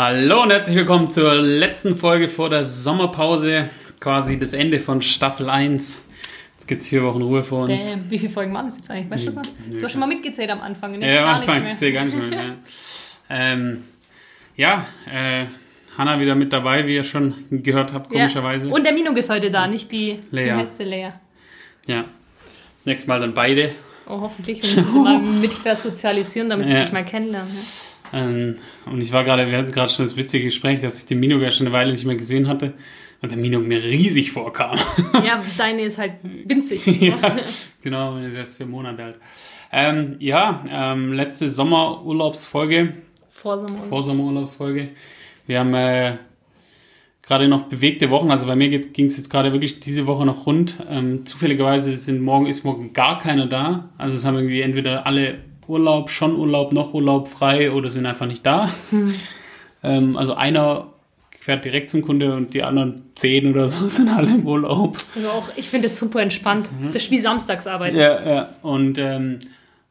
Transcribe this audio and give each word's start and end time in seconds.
Hallo 0.00 0.44
und 0.44 0.50
herzlich 0.52 0.76
willkommen 0.76 1.10
zur 1.10 1.34
letzten 1.34 1.96
Folge 1.96 2.28
vor 2.28 2.48
der 2.50 2.62
Sommerpause. 2.62 3.68
Quasi 3.98 4.38
das 4.38 4.52
Ende 4.52 4.78
von 4.78 5.02
Staffel 5.02 5.50
1. 5.50 6.04
Jetzt 6.54 6.68
gibt 6.68 6.82
es 6.82 6.88
vier 6.88 7.02
Wochen 7.02 7.20
Ruhe 7.20 7.42
vor 7.42 7.64
uns. 7.68 7.84
Damn, 7.84 8.08
wie 8.08 8.16
viele 8.20 8.30
Folgen 8.30 8.54
waren 8.54 8.66
das 8.66 8.76
jetzt 8.76 8.88
eigentlich? 8.92 9.10
Weißt 9.10 9.22
du 9.22 9.26
das 9.26 9.34
noch? 9.34 9.42
Du 9.68 9.82
hast 9.84 9.90
schon 9.90 9.98
mal 9.98 10.06
mitgezählt 10.06 10.50
am 10.50 10.60
Anfang. 10.60 10.94
Und 10.94 11.02
jetzt 11.02 11.16
Ja, 11.16 11.24
am 11.26 11.40
Anfang, 11.40 11.56
ich 11.58 11.64
mehr. 11.64 11.76
zähle 11.76 11.92
gar 11.94 12.04
nicht 12.04 12.16
mehr. 12.16 12.30
ja, 12.30 12.44
ähm, 13.30 13.82
ja 14.54 14.86
äh, 15.12 15.46
Hanna 15.98 16.20
wieder 16.20 16.36
mit 16.36 16.52
dabei, 16.52 16.86
wie 16.86 16.94
ihr 16.94 17.02
schon 17.02 17.34
gehört 17.50 17.92
habt, 17.92 18.08
komischerweise. 18.08 18.68
Ja. 18.68 18.74
Und 18.76 18.84
der 18.86 18.92
Minuk 18.92 19.16
ist 19.16 19.30
heute 19.30 19.50
da, 19.50 19.66
nicht 19.66 19.90
die, 19.90 20.20
Lea. 20.30 20.64
die 20.78 20.84
Lea. 20.84 21.08
Ja. 21.88 22.04
Das 22.76 22.86
nächste 22.86 23.08
Mal 23.08 23.18
dann 23.18 23.34
beide. 23.34 23.70
Oh, 24.06 24.20
hoffentlich. 24.20 24.62
Wir 24.62 24.76
müssen 24.80 24.92
sie 24.92 25.00
mal 25.00 25.18
mit 25.40 25.52
versozialisieren, 25.52 26.48
damit 26.48 26.68
Ja. 26.68 26.76
sie 26.76 26.80
sich 26.82 26.92
mal 26.92 27.04
kennenlernen. 27.04 27.50
Ja. 27.52 27.87
Ähm, 28.12 28.56
und 28.86 29.00
ich 29.00 29.12
war 29.12 29.24
gerade, 29.24 29.50
wir 29.50 29.58
hatten 29.58 29.72
gerade 29.72 29.90
schon 29.90 30.04
das 30.04 30.16
witzige 30.16 30.44
Gespräch, 30.44 30.80
dass 30.80 30.98
ich 31.00 31.06
den 31.06 31.20
Minok 31.20 31.42
ja 31.42 31.50
schon 31.50 31.66
eine 31.66 31.74
Weile 31.74 31.92
nicht 31.92 32.04
mehr 32.04 32.16
gesehen 32.16 32.48
hatte. 32.48 32.74
Und 33.20 33.32
der 33.32 33.38
Minok 33.38 33.66
mir 33.66 33.82
riesig 33.82 34.30
vorkam. 34.30 34.78
ja, 35.24 35.42
deine 35.56 35.82
ist 35.82 35.98
halt 35.98 36.14
winzig. 36.22 36.86
ja, 37.00 37.16
genau, 37.82 38.16
er 38.16 38.28
ist 38.28 38.36
erst 38.36 38.56
vier 38.58 38.66
Monate 38.66 39.02
alt. 39.02 39.16
Ähm, 39.72 40.16
ja, 40.20 40.64
ähm, 40.70 41.12
letzte 41.12 41.48
Sommerurlaubsfolge, 41.48 42.94
Vorsommer. 43.28 43.82
Vorsommerurlaubsfolge. 43.82 44.88
Wir 45.46 45.60
haben 45.60 45.74
äh, 45.74 46.16
gerade 47.22 47.48
noch 47.48 47.64
bewegte 47.64 48.08
Wochen, 48.10 48.30
also 48.30 48.46
bei 48.46 48.56
mir 48.56 48.70
ging 48.70 49.06
es 49.06 49.16
jetzt 49.16 49.30
gerade 49.30 49.52
wirklich 49.52 49.80
diese 49.80 50.06
Woche 50.06 50.24
noch 50.24 50.46
rund. 50.46 50.78
Ähm, 50.88 51.26
zufälligerweise 51.26 51.94
sind 51.96 52.22
morgen, 52.22 52.46
ist 52.46 52.64
morgen 52.64 52.92
gar 52.92 53.18
keiner 53.18 53.46
da. 53.46 53.90
Also 53.98 54.16
es 54.16 54.24
haben 54.24 54.36
irgendwie 54.36 54.62
entweder 54.62 55.06
alle 55.06 55.38
Urlaub, 55.68 56.10
schon 56.10 56.36
Urlaub, 56.36 56.72
noch 56.72 56.94
Urlaub 56.94 57.28
frei 57.28 57.70
oder 57.70 57.88
sind 57.88 58.06
einfach 58.06 58.26
nicht 58.26 58.44
da. 58.44 58.70
Ähm, 59.80 60.16
also 60.16 60.34
einer 60.34 60.88
fährt 61.38 61.64
direkt 61.64 61.88
zum 61.88 62.02
Kunde 62.02 62.34
und 62.34 62.52
die 62.52 62.62
anderen 62.62 63.02
zehn 63.14 63.48
oder 63.48 63.68
so 63.68 63.88
sind 63.88 64.08
alle 64.08 64.28
im 64.28 64.46
Urlaub. 64.46 64.98
Also 65.14 65.28
auch, 65.28 65.48
ich 65.56 65.70
finde 65.70 65.86
das 65.86 65.96
super 65.98 66.20
entspannt. 66.20 66.68
Das 66.88 67.04
ist 67.04 67.10
wie 67.12 67.18
Samstagsarbeit. 67.18 67.92
Mhm. 67.92 67.98
Ja, 68.00 68.28
ja. 68.28 68.48
Und 68.62 68.98
ähm, 68.98 69.38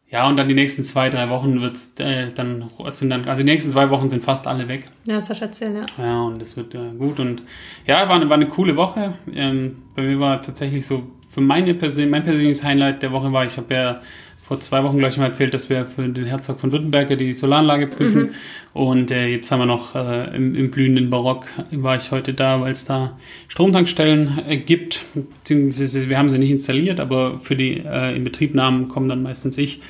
ja, 0.10 0.28
und 0.28 0.38
dann 0.38 0.48
die 0.48 0.54
nächsten 0.54 0.86
zwei, 0.86 1.10
drei 1.10 1.30
Wochen 1.30 1.60
wird's 1.62 1.96
äh, 2.00 2.30
dann 2.34 2.70
sind 2.90 3.10
dann, 3.10 3.26
also 3.28 3.44
die 3.44 3.50
nächsten 3.50 3.72
zwei 3.72 3.90
Wochen 3.90 4.10
sind 4.10 4.24
fast 4.24 4.48
alle 4.48 4.68
weg. 4.68 4.90
Ja, 5.06 5.16
das 5.16 5.30
hast 5.30 5.42
du 5.42 5.46
erzählt, 5.46 5.76
ja. 5.76 6.06
Ja, 6.06 6.22
und 6.22 6.40
das 6.40 6.56
wird 6.56 6.76
äh, 6.76 6.92
gut. 6.98 7.20
Und 7.20 7.42
ja, 7.86 8.08
war 8.08 8.16
eine, 8.16 8.30
war 8.30 8.36
eine 8.36 8.48
coole 8.48 8.76
Woche. 8.76 9.16
Ähm, 9.34 9.84
bei 9.96 10.04
mir 10.04 10.20
war 10.20 10.42
tatsächlich 10.42 10.86
so, 10.86 11.04
für 11.30 11.42
meine 11.42 11.74
Persön 11.74 12.10
mein 12.10 12.24
persönliches 12.24 12.64
Highlight 12.64 13.02
der 13.02 13.12
Woche 13.12 13.34
war, 13.34 13.46
ich 13.46 13.58
habe 13.58 13.74
ja 13.74 14.02
vor 14.48 14.62
zwei 14.62 14.82
Wochen 14.84 14.98
gleich 14.98 15.18
mal 15.18 15.26
erzählt, 15.26 15.54
dass 15.54 15.70
wir 15.70 15.86
für 15.86 16.08
den 16.08 16.26
Herzog 16.26 16.62
von 16.62 16.72
Württemberg 16.72 17.18
die 17.18 17.34
Solaranlage 17.34 17.88
prüfen. 17.88 18.30
Und 18.74 19.12
äh, 19.12 19.28
jetzt 19.28 19.52
haben 19.52 19.60
wir 19.60 19.66
noch 19.66 19.94
äh, 19.94 20.34
im, 20.34 20.56
im 20.56 20.72
blühenden 20.72 21.10
Barock, 21.10 21.48
war 21.72 21.98
ich 21.98 22.12
heute 22.12 22.34
da, 22.34 22.62
weil 22.62 22.72
es 22.72 22.86
da 22.86 23.18
Stromtankstellen 23.50 24.40
äh, 24.48 24.56
gibt. 24.56 25.02
Beziehungsweise 25.14 26.08
wir 26.08 26.18
haben 26.18 26.30
sie 26.30 26.38
nicht 26.40 26.52
installiert, 26.52 27.02
aber 27.02 27.40
für 27.40 27.58
die 27.58 27.84
äh, 27.86 28.16
Inbetriebnahmen 28.16 28.88
kommen 28.88 29.10
dann 29.10 29.22
meistens 29.22 29.58
ich 29.58 29.82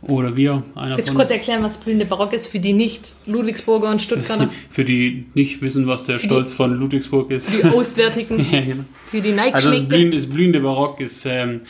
oder 0.00 0.36
wir, 0.36 0.62
einer 0.76 0.96
Willst 0.96 1.10
du 1.10 1.14
kurz 1.14 1.32
erklären, 1.32 1.64
was 1.64 1.80
blühende 1.80 2.06
Barock 2.06 2.32
ist 2.32 2.46
für 2.46 2.60
die 2.60 2.72
nicht 2.72 3.16
Ludwigsburger 3.26 3.90
und 3.90 4.00
Stuttgarter, 4.00 4.48
für 4.68 4.84
die 4.84 5.26
nicht 5.34 5.60
wissen, 5.60 5.88
was 5.88 6.04
der 6.04 6.18
die- 6.18 6.26
Stolz 6.26 6.52
von 6.52 6.72
Ludwigsburg 6.72 7.32
ist. 7.32 7.50
die 7.52 7.64
Auswärtigen, 7.64 8.38
ja, 8.52 8.60
genau. 8.60 8.84
für 9.10 9.20
die 9.20 9.32
Also 9.36 9.70
das 9.70 9.88
blühende, 9.88 10.16
das 10.16 10.26
blühende 10.26 10.60
Barock 10.60 11.00
ist 11.00 11.26
ähm, 11.26 11.62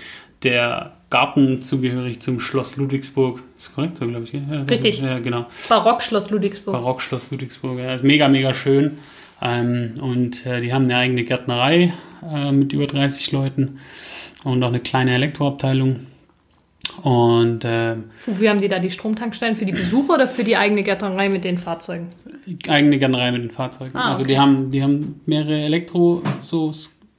der 0.43 0.98
Garten 1.11 1.63
zugehörig 1.63 2.21
zum 2.21 2.39
Schloss 2.41 2.77
Ludwigsburg. 2.77 3.43
Ist 3.57 3.75
korrekt 3.75 3.97
so, 3.97 4.07
glaube 4.07 4.25
ich. 4.25 4.33
Ja, 4.35 4.63
Richtig. 4.63 5.01
Ja, 5.01 5.19
genau. 5.21 5.47
Barockschloss 5.69 6.31
Ludwigsburg. 6.31 6.75
Barockschloss 6.75 7.31
Ludwigsburg. 7.31 7.79
Ja, 7.79 7.95
ist 7.95 8.05
mega, 8.05 8.29
mega 8.29 8.53
schön. 8.53 8.99
Ähm, 9.41 9.95
und 10.01 10.45
äh, 10.45 10.61
die 10.61 10.73
haben 10.73 10.85
eine 10.85 10.97
eigene 10.97 11.25
Gärtnerei 11.25 11.93
äh, 12.31 12.53
mit 12.53 12.73
über 12.73 12.87
30 12.87 13.33
Leuten 13.33 13.79
und 14.45 14.63
auch 14.63 14.69
eine 14.69 14.81
kleine 14.81 15.15
Elektroabteilung. 15.15 16.01
Und 17.03 17.65
äh, 17.65 17.97
Wofür 18.27 18.51
haben 18.51 18.59
die 18.59 18.69
da 18.69 18.79
die 18.79 18.91
Stromtankstellen? 18.91 19.57
Für 19.57 19.65
die 19.67 19.73
Besucher 19.73 20.15
oder 20.15 20.27
für 20.27 20.43
die 20.45 20.57
eigene 20.57 20.83
Gärtnerei 20.83 21.29
mit 21.29 21.45
den 21.45 21.57
Fahrzeugen? 21.57 22.09
eigene 22.67 22.99
Gärtnerei 22.99 23.31
mit 23.33 23.43
den 23.43 23.51
Fahrzeugen. 23.51 23.97
Ah, 23.97 24.11
Also 24.11 24.25
okay. 24.25 24.33
die 24.33 24.39
haben, 24.39 24.71
die 24.71 24.83
haben 24.83 25.21
mehrere 25.27 25.61
Elektro, 25.61 26.23
so 26.43 26.73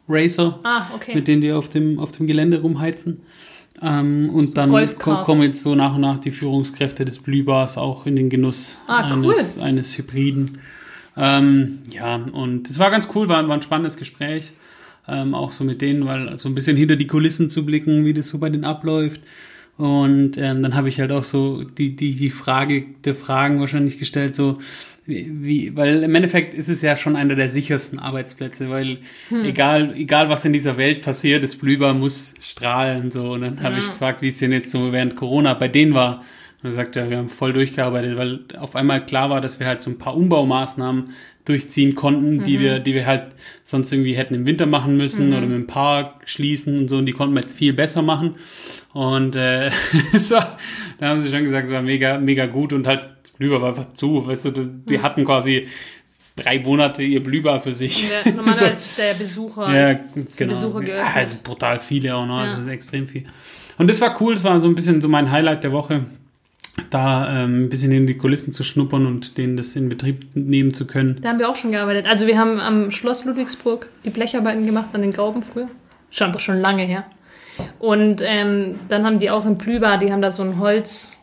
Racer. 0.08 0.59
Ah, 0.63 0.88
okay. 0.94 1.16
mit 1.16 1.28
denen 1.28 1.42
die 1.42 1.52
auf 1.53 1.69
dem, 1.69 2.00
auf 2.00 2.12
dem 2.12 2.28
Gelände 2.28 2.62
rumheizen. 2.62 3.22
Ähm, 3.81 4.29
und 4.29 4.57
dann 4.57 4.69
Golfcars. 4.69 5.19
ko 5.19 5.23
kommen 5.23 5.44
jetzt 5.44 5.62
so 5.62 5.75
nach 5.75 5.95
und 5.95 6.01
nach 6.01 6.19
die 6.19 6.31
Führungskräfte 6.31 7.06
des 7.06 7.19
Blühbars 7.19 7.78
auch 7.78 8.06
in 8.06 8.16
den 8.16 8.29
Genuss 8.29 8.78
Ah, 8.88 9.13
eines, 9.13 9.57
eines 9.57 9.97
Hybriden. 9.97 10.59
Ähm, 11.16 11.79
ja, 11.94 12.16
und 12.16 12.69
es 12.69 12.79
war 12.79 12.91
ganz 12.91 13.07
cool, 13.16 13.29
war, 13.29 13.47
war 13.47 13.56
ein 13.56 13.62
spannendes 13.62 13.97
Gespräch. 13.97 14.51
Ähm, 15.07 15.34
auch 15.34 15.51
so 15.51 15.63
mit 15.63 15.81
denen, 15.81 16.06
weil 16.06 16.38
so 16.38 16.50
ein 16.50 16.56
bisschen 16.56 16.78
hinter 16.78 16.95
die 16.95 17.07
Kulissen 17.07 17.50
zu 17.50 17.66
blicken, 17.66 18.06
wie 18.06 18.13
das 18.13 18.28
so 18.29 18.38
bei 18.38 18.50
denen 18.50 18.63
abläuft. 18.63 19.22
Und 19.78 20.38
ähm, 20.38 20.62
dann 20.62 20.75
habe 20.75 20.89
ich 20.89 21.00
halt 21.00 21.12
auch 21.12 21.23
so 21.23 21.63
die, 21.63 21.95
die, 21.95 22.13
die 22.13 22.29
Frage 22.29 22.84
der 23.06 23.16
Fragen 23.16 23.62
wahrscheinlich 23.62 23.97
gestellt, 23.97 24.35
so 24.35 24.59
wie, 25.09 25.30
wie, 25.42 25.75
weil 25.75 26.03
im 26.03 26.16
Endeffekt 26.16 26.53
ist 26.53 26.70
es 26.70 26.81
ja 26.81 26.96
schon 26.96 27.16
einer 27.16 27.36
der 27.36 27.50
sichersten 27.50 28.00
Arbeitsplätze, 28.00 28.70
weil 28.70 29.00
egal, 29.44 29.94
egal 29.96 30.30
was 30.30 30.46
in 30.46 30.53
dieser 30.53 30.78
Welt 30.78 31.02
passiert, 31.02 31.44
das 31.44 31.56
Blüber 31.56 31.94
muss 31.94 32.36
strahlen, 32.40 33.12
so. 33.12 33.31
Und 33.31 33.42
dann 33.42 33.64
habe 33.64 33.80
ich 33.80 33.88
gefragt, 33.88 34.22
wie 34.22 34.30
es 34.30 34.40
denn 34.40 34.52
jetzt 34.52 34.72
so 34.72 34.94
während 34.94 35.16
Corona 35.16 35.56
bei 35.56 35.68
denen 35.68 35.94
war. 35.94 36.24
Und 36.62 36.69
er 36.69 36.74
sagt 36.74 36.96
ja, 36.96 37.09
wir 37.09 37.18
haben 37.18 37.30
voll 37.30 37.53
durchgearbeitet, 37.53 38.18
weil 38.18 38.42
auf 38.58 38.75
einmal 38.75 39.06
klar 39.06 39.30
war, 39.30 39.42
dass 39.42 39.59
wir 39.59 39.68
halt 39.68 39.81
so 39.81 39.90
ein 39.90 39.98
paar 39.98 40.16
Umbaumaßnahmen 40.16 41.09
durchziehen 41.46 41.96
konnten, 41.96 42.44
die 42.44 42.59
wir, 42.59 42.80
die 42.80 42.94
wir 42.94 43.08
halt 43.08 43.31
sonst 43.64 43.92
irgendwie 43.92 44.14
hätten 44.14 44.36
im 44.36 44.46
Winter 44.46 44.68
machen 44.68 44.98
müssen 44.98 45.30
oder 45.30 45.42
mit 45.42 45.53
dem 45.53 45.68
Park 45.68 46.28
schließen 46.28 46.78
und 46.78 46.88
so, 46.90 46.98
und 46.98 47.08
die 47.08 47.14
konnten 47.14 47.34
wir 47.34 47.42
jetzt 47.42 47.58
viel 47.58 47.74
besser 47.74 48.03
machen. 48.03 48.36
Und 48.94 49.36
äh, 49.36 49.72
es 50.14 50.30
war, 50.30 50.59
da 51.00 51.09
haben 51.09 51.19
sie 51.19 51.31
schon 51.31 51.44
gesagt, 51.44 51.68
es 51.68 51.74
war 51.74 51.81
mega, 51.81 52.19
mega 52.19 52.46
gut 52.46 52.72
und 52.74 52.86
halt 52.86 53.02
Blüber 53.39 53.61
war 53.61 53.69
einfach 53.69 53.94
zu, 53.94 54.27
weißt 54.27 54.45
du, 54.45 54.51
die 54.51 55.01
hatten 55.01 55.25
quasi 55.25 55.67
drei 56.35 56.59
Monate 56.59 57.01
ihr 57.03 57.23
Blüber 57.23 57.59
für 57.59 57.73
sich. 57.73 58.03
Ja, 58.09 58.31
normalerweise 58.35 58.66
ist 58.67 58.97
der 58.97 59.13
Besucher 59.16 59.73
Ja, 59.75 59.89
ist 59.91 60.38
genau. 60.38 60.53
Besucher 60.53 60.79
Ja, 60.81 60.85
geöffnet. 60.85 61.16
also 61.16 61.38
brutal 61.44 61.79
viele 61.79 62.16
auch 62.16 62.25
noch, 62.27 62.45
Ja. 62.45 62.53
also 62.55 62.69
extrem 62.69 63.07
viel. 63.07 63.23
Und 63.77 63.89
das 63.89 64.00
war 64.01 64.16
cool, 64.22 64.35
das 64.35 64.44
war 64.44 64.59
so 64.61 64.67
ein 64.67 64.75
bisschen 64.75 65.01
so 65.01 65.07
mein 65.07 65.31
Highlight 65.31 65.63
der 65.63 65.72
Woche, 65.72 66.05
da 66.91 67.44
ähm, 67.44 67.66
ein 67.66 67.69
bisschen 67.69 67.91
in 67.91 68.07
die 68.07 68.17
Kulissen 68.17 68.53
zu 68.53 68.63
schnuppern 68.63 69.05
und 69.05 69.38
denen 69.38 69.57
das 69.57 69.75
in 69.75 69.89
Betrieb 69.89 70.27
nehmen 70.35 70.73
zu 70.73 70.85
können. 70.85 71.17
Da 71.21 71.29
haben 71.29 71.39
wir 71.39 71.50
auch 71.50 71.56
schon 71.56 71.71
gearbeitet. 71.71 72.06
Also 72.06 72.25
wir 72.27 72.38
haben 72.38 72.59
am 72.59 72.91
Schloss 72.91 73.25
Ludwigsburg 73.25 73.88
die 74.06 74.09
Blecharbeiten 74.11 74.66
gemacht 74.66 74.89
an 74.94 75.01
den 75.01 75.11
Grauben 75.13 75.41
früher. 75.41 75.67
Schon, 76.11 76.38
schon 76.39 76.61
lange 76.61 76.83
her. 76.83 77.06
Und 77.79 78.21
ähm, 78.23 78.79
dann 78.88 79.06
haben 79.06 79.19
die 79.19 79.29
auch 79.29 79.45
im 79.45 79.57
Plüber, 79.57 79.97
die 79.97 80.11
haben 80.13 80.21
da 80.21 80.31
so 80.31 80.44
ein 80.44 80.59
Holz, 80.59 81.19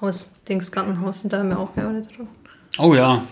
Holzhaus, 0.00 0.34
Dings, 0.48 0.72
Gartenhaus, 0.72 1.22
und 1.24 1.32
da 1.32 1.38
haben 1.38 1.50
wir 1.50 1.58
auch 1.58 1.74
gearbeitet. 1.74 2.10
Oh 2.78 2.94
ja, 2.94 3.22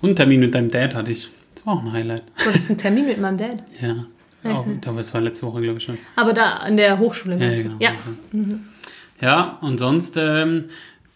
und 0.00 0.08
einen 0.08 0.16
Termin 0.16 0.40
mit 0.40 0.54
deinem 0.54 0.70
Dad 0.70 0.94
hatte 0.94 1.12
ich. 1.12 1.28
Das 1.54 1.66
war 1.66 1.74
auch 1.74 1.82
ein 1.82 1.92
Highlight. 1.92 2.24
So, 2.36 2.50
das 2.50 2.60
ist 2.62 2.70
ein 2.70 2.78
Termin 2.78 3.06
mit 3.06 3.20
meinem 3.20 3.38
Dad. 3.38 3.62
Ja. 4.44 4.54
Auch, 4.54 4.66
das 4.80 5.12
war 5.12 5.20
letzte 5.20 5.46
Woche, 5.46 5.60
glaube 5.60 5.78
ich, 5.78 5.84
schon. 5.84 5.98
Aber 6.14 6.32
da 6.32 6.58
an 6.58 6.76
der 6.76 7.00
Hochschule. 7.00 7.36
Ja, 7.38 7.50
du? 7.50 7.62
genau. 7.64 7.76
ja. 7.80 7.92
Ja, 9.20 9.58
und 9.62 9.78
sonst 9.78 10.16
ähm, 10.16 10.66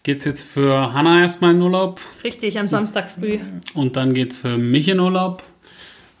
geht's 0.03 0.25
jetzt 0.25 0.43
für 0.43 0.93
Hanna 0.93 1.21
erstmal 1.21 1.55
in 1.55 1.61
Urlaub 1.61 2.01
richtig, 2.25 2.59
am 2.59 2.67
Samstag 2.67 3.09
früh. 3.09 3.39
und 3.73 3.95
dann 3.95 4.13
geht's 4.13 4.39
für 4.39 4.57
mich 4.57 4.89
in 4.89 4.99
Urlaub 4.99 5.41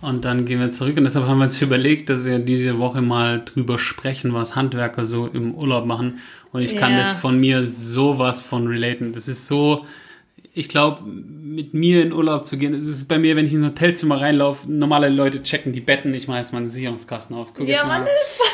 und 0.03 0.25
dann 0.25 0.45
gehen 0.45 0.59
wir 0.59 0.69
zurück. 0.71 0.97
Und 0.97 1.03
deshalb 1.03 1.25
haben 1.27 1.37
wir 1.39 1.45
uns 1.45 1.61
überlegt, 1.61 2.09
dass 2.09 2.25
wir 2.25 2.39
diese 2.39 2.77
Woche 2.77 3.01
mal 3.01 3.41
drüber 3.43 3.79
sprechen, 3.79 4.33
was 4.33 4.55
Handwerker 4.55 5.05
so 5.05 5.27
im 5.27 5.55
Urlaub 5.55 5.85
machen. 5.85 6.19
Und 6.51 6.61
ich 6.61 6.75
kann 6.75 6.91
Ja. 6.91 6.99
das 6.99 7.13
von 7.15 7.39
mir 7.39 7.63
sowas 7.63 8.41
von 8.41 8.67
relaten. 8.67 9.13
Das 9.13 9.27
ist 9.27 9.47
so, 9.47 9.85
ich 10.55 10.69
glaube, 10.69 11.01
mit 11.03 11.73
mir 11.73 12.03
in 12.03 12.13
Urlaub 12.13 12.45
zu 12.45 12.57
gehen, 12.57 12.73
es 12.75 12.87
ist 12.87 13.07
bei 13.07 13.17
mir, 13.17 13.35
wenn 13.35 13.45
ich 13.47 13.53
in 13.53 13.63
ein 13.63 13.69
Hotelzimmer 13.71 14.21
reinlaufe, 14.21 14.71
normale 14.71 15.09
Leute 15.09 15.41
checken 15.41 15.73
die 15.73 15.81
Betten, 15.81 16.13
ich 16.13 16.27
mache 16.27 16.39
jetzt 16.39 16.51
mal 16.53 16.59
einen 16.59 16.67
Sicherungskasten 16.69 17.35
auf. 17.35 17.49
Guck 17.55 17.67
jetzt 17.67 17.79
Ja, 17.81 17.85
mal. 17.87 17.99
Mann, 17.99 18.07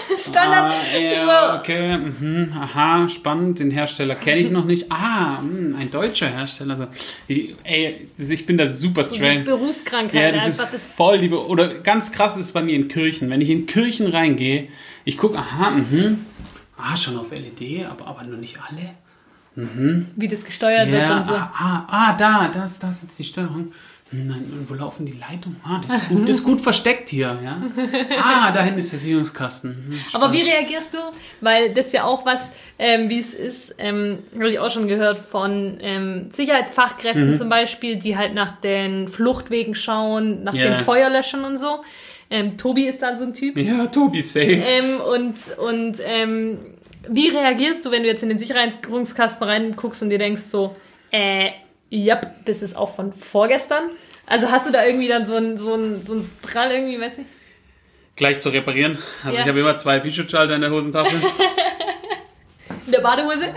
das 0.09 0.17
ist 0.17 0.29
Standard. 0.29 0.73
Ah, 0.73 0.97
ja, 0.97 1.59
okay, 1.59 1.97
mhm, 1.97 2.53
aha, 2.57 3.07
spannend. 3.09 3.59
Den 3.59 3.71
Hersteller 3.71 4.15
kenne 4.15 4.39
ich 4.41 4.49
noch 4.51 4.63
nicht. 4.65 4.89
Ah, 4.91 5.39
mh, 5.41 5.77
ein 5.77 5.91
deutscher 5.91 6.27
Hersteller. 6.29 6.71
Also, 6.73 6.87
ich, 7.27 7.55
ey, 7.63 8.07
ich 8.17 8.45
bin 8.45 8.57
da 8.57 8.67
super 8.67 9.03
Die 9.03 9.15
strange. 9.15 9.43
Berufskrankheit. 9.43 10.21
Ja, 10.21 10.31
das 10.31 10.47
ist 10.47 10.59
einfach 10.59 10.71
das 10.73 10.83
voll 10.83 11.19
die 11.19 11.27
Be 11.29 11.45
Oder 11.47 11.75
ganz 11.79 12.11
krass 12.11 12.37
ist 12.37 12.53
bei 12.53 12.61
mir 12.63 12.75
in 12.75 12.87
Kirchen. 12.87 13.29
Wenn 13.29 13.41
ich 13.41 13.49
in 13.49 13.65
Kirchen 13.65 14.07
reingehe, 14.07 14.67
ich 15.05 15.17
gucke, 15.17 15.37
aha, 15.37 15.71
mhm, 15.71 16.25
ah, 16.77 16.95
schon 16.95 17.17
auf 17.17 17.31
LED, 17.31 17.85
aber, 17.85 18.07
aber 18.07 18.23
nur 18.23 18.37
nicht 18.37 18.57
alle. 18.69 18.89
Wie 20.15 20.27
das 20.27 20.43
gesteuert 20.43 20.89
wird 20.91 21.01
Ja, 21.01 21.17
und 21.17 21.25
so. 21.25 21.33
ah, 21.33 21.51
ah, 21.57 21.87
ah, 21.87 22.13
da, 22.17 22.47
das, 22.53 22.79
das 22.79 23.03
ist 23.03 23.17
die 23.19 23.23
Steuerung. 23.23 23.71
Nein, 24.11 24.43
und 24.51 24.67
wo 24.67 24.73
laufen 24.73 25.05
die 25.05 25.11
Leitungen? 25.11 25.57
Ah, 25.63 25.79
das 25.87 26.01
ist 26.01 26.09
gut, 26.09 26.23
das 26.27 26.35
ist 26.37 26.43
gut 26.43 26.61
versteckt 26.61 27.09
hier, 27.09 27.37
ja. 27.43 27.61
Ah, 28.19 28.51
da 28.51 28.63
hinten 28.63 28.79
ist 28.79 28.91
der 28.91 28.99
Sicherungskasten. 28.99 29.69
Hm, 29.71 29.99
Aber 30.13 30.33
wie 30.33 30.41
reagierst 30.41 30.95
du? 30.95 30.97
Weil 31.41 31.71
das 31.75 31.87
ist 31.87 31.93
ja 31.93 32.05
auch 32.05 32.25
was, 32.25 32.51
ähm, 32.79 33.07
wie 33.09 33.19
es 33.19 33.35
ist, 33.35 33.75
ähm, 33.77 34.17
habe 34.33 34.49
ich 34.49 34.57
auch 34.57 34.71
schon 34.71 34.87
gehört 34.87 35.19
von 35.19 35.77
ähm, 35.81 36.23
Mhm. 36.23 36.31
Sicherheitsfachkräften 36.31 37.35
zum 37.35 37.49
Beispiel, 37.49 37.97
die 37.97 38.17
halt 38.17 38.33
nach 38.33 38.59
den 38.61 39.07
Fluchtwegen 39.09 39.75
schauen, 39.75 40.43
nach 40.43 40.55
Ja. 40.55 40.69
den 40.69 40.75
Feuerlöschern 40.85 41.45
und 41.45 41.59
so. 41.59 41.83
Ähm, 42.31 42.57
Tobi 42.57 42.87
ist 42.87 43.03
dann 43.03 43.15
so 43.15 43.25
ein 43.25 43.33
Typ. 43.35 43.57
Ja, 43.57 43.85
Tobi, 43.87 44.21
safe. 44.23 44.45
Ähm, 44.53 45.01
und 45.13 45.35
und 45.57 45.97
ähm, 46.03 46.57
wie 47.07 47.29
reagierst 47.29 47.85
du, 47.85 47.91
wenn 47.91 48.03
du 48.03 48.09
jetzt 48.09 48.23
in 48.23 48.29
den 48.29 48.37
Sicherungskasten 48.37 49.47
reinguckst 49.47 50.01
und 50.03 50.09
dir 50.09 50.17
denkst 50.19 50.43
so, 50.43 50.75
äh, 51.11 51.51
ja, 51.89 52.19
das 52.45 52.61
ist 52.61 52.75
auch 52.75 52.93
von 52.95 53.13
vorgestern? 53.13 53.89
Also 54.27 54.51
hast 54.51 54.67
du 54.67 54.71
da 54.71 54.85
irgendwie 54.85 55.07
dann 55.07 55.25
so 55.25 55.35
ein, 55.35 55.57
so 55.57 55.73
ein, 55.75 56.03
so 56.03 56.13
ein 56.13 56.29
Drall 56.41 56.71
irgendwie, 56.71 56.99
weiß 56.99 57.19
ich? 57.19 57.25
Gleich 58.15 58.39
zu 58.41 58.49
reparieren. 58.49 58.97
Also 59.23 59.37
Ja. 59.37 59.43
ich 59.43 59.49
habe 59.49 59.59
immer 59.59 59.77
zwei 59.77 60.01
Feature-Schalter 60.01 60.55
in 60.55 60.61
der 60.61 60.71
Hosentasche. 60.71 61.15
In 62.85 62.93
der 62.93 63.01
Badehose? 63.01 63.53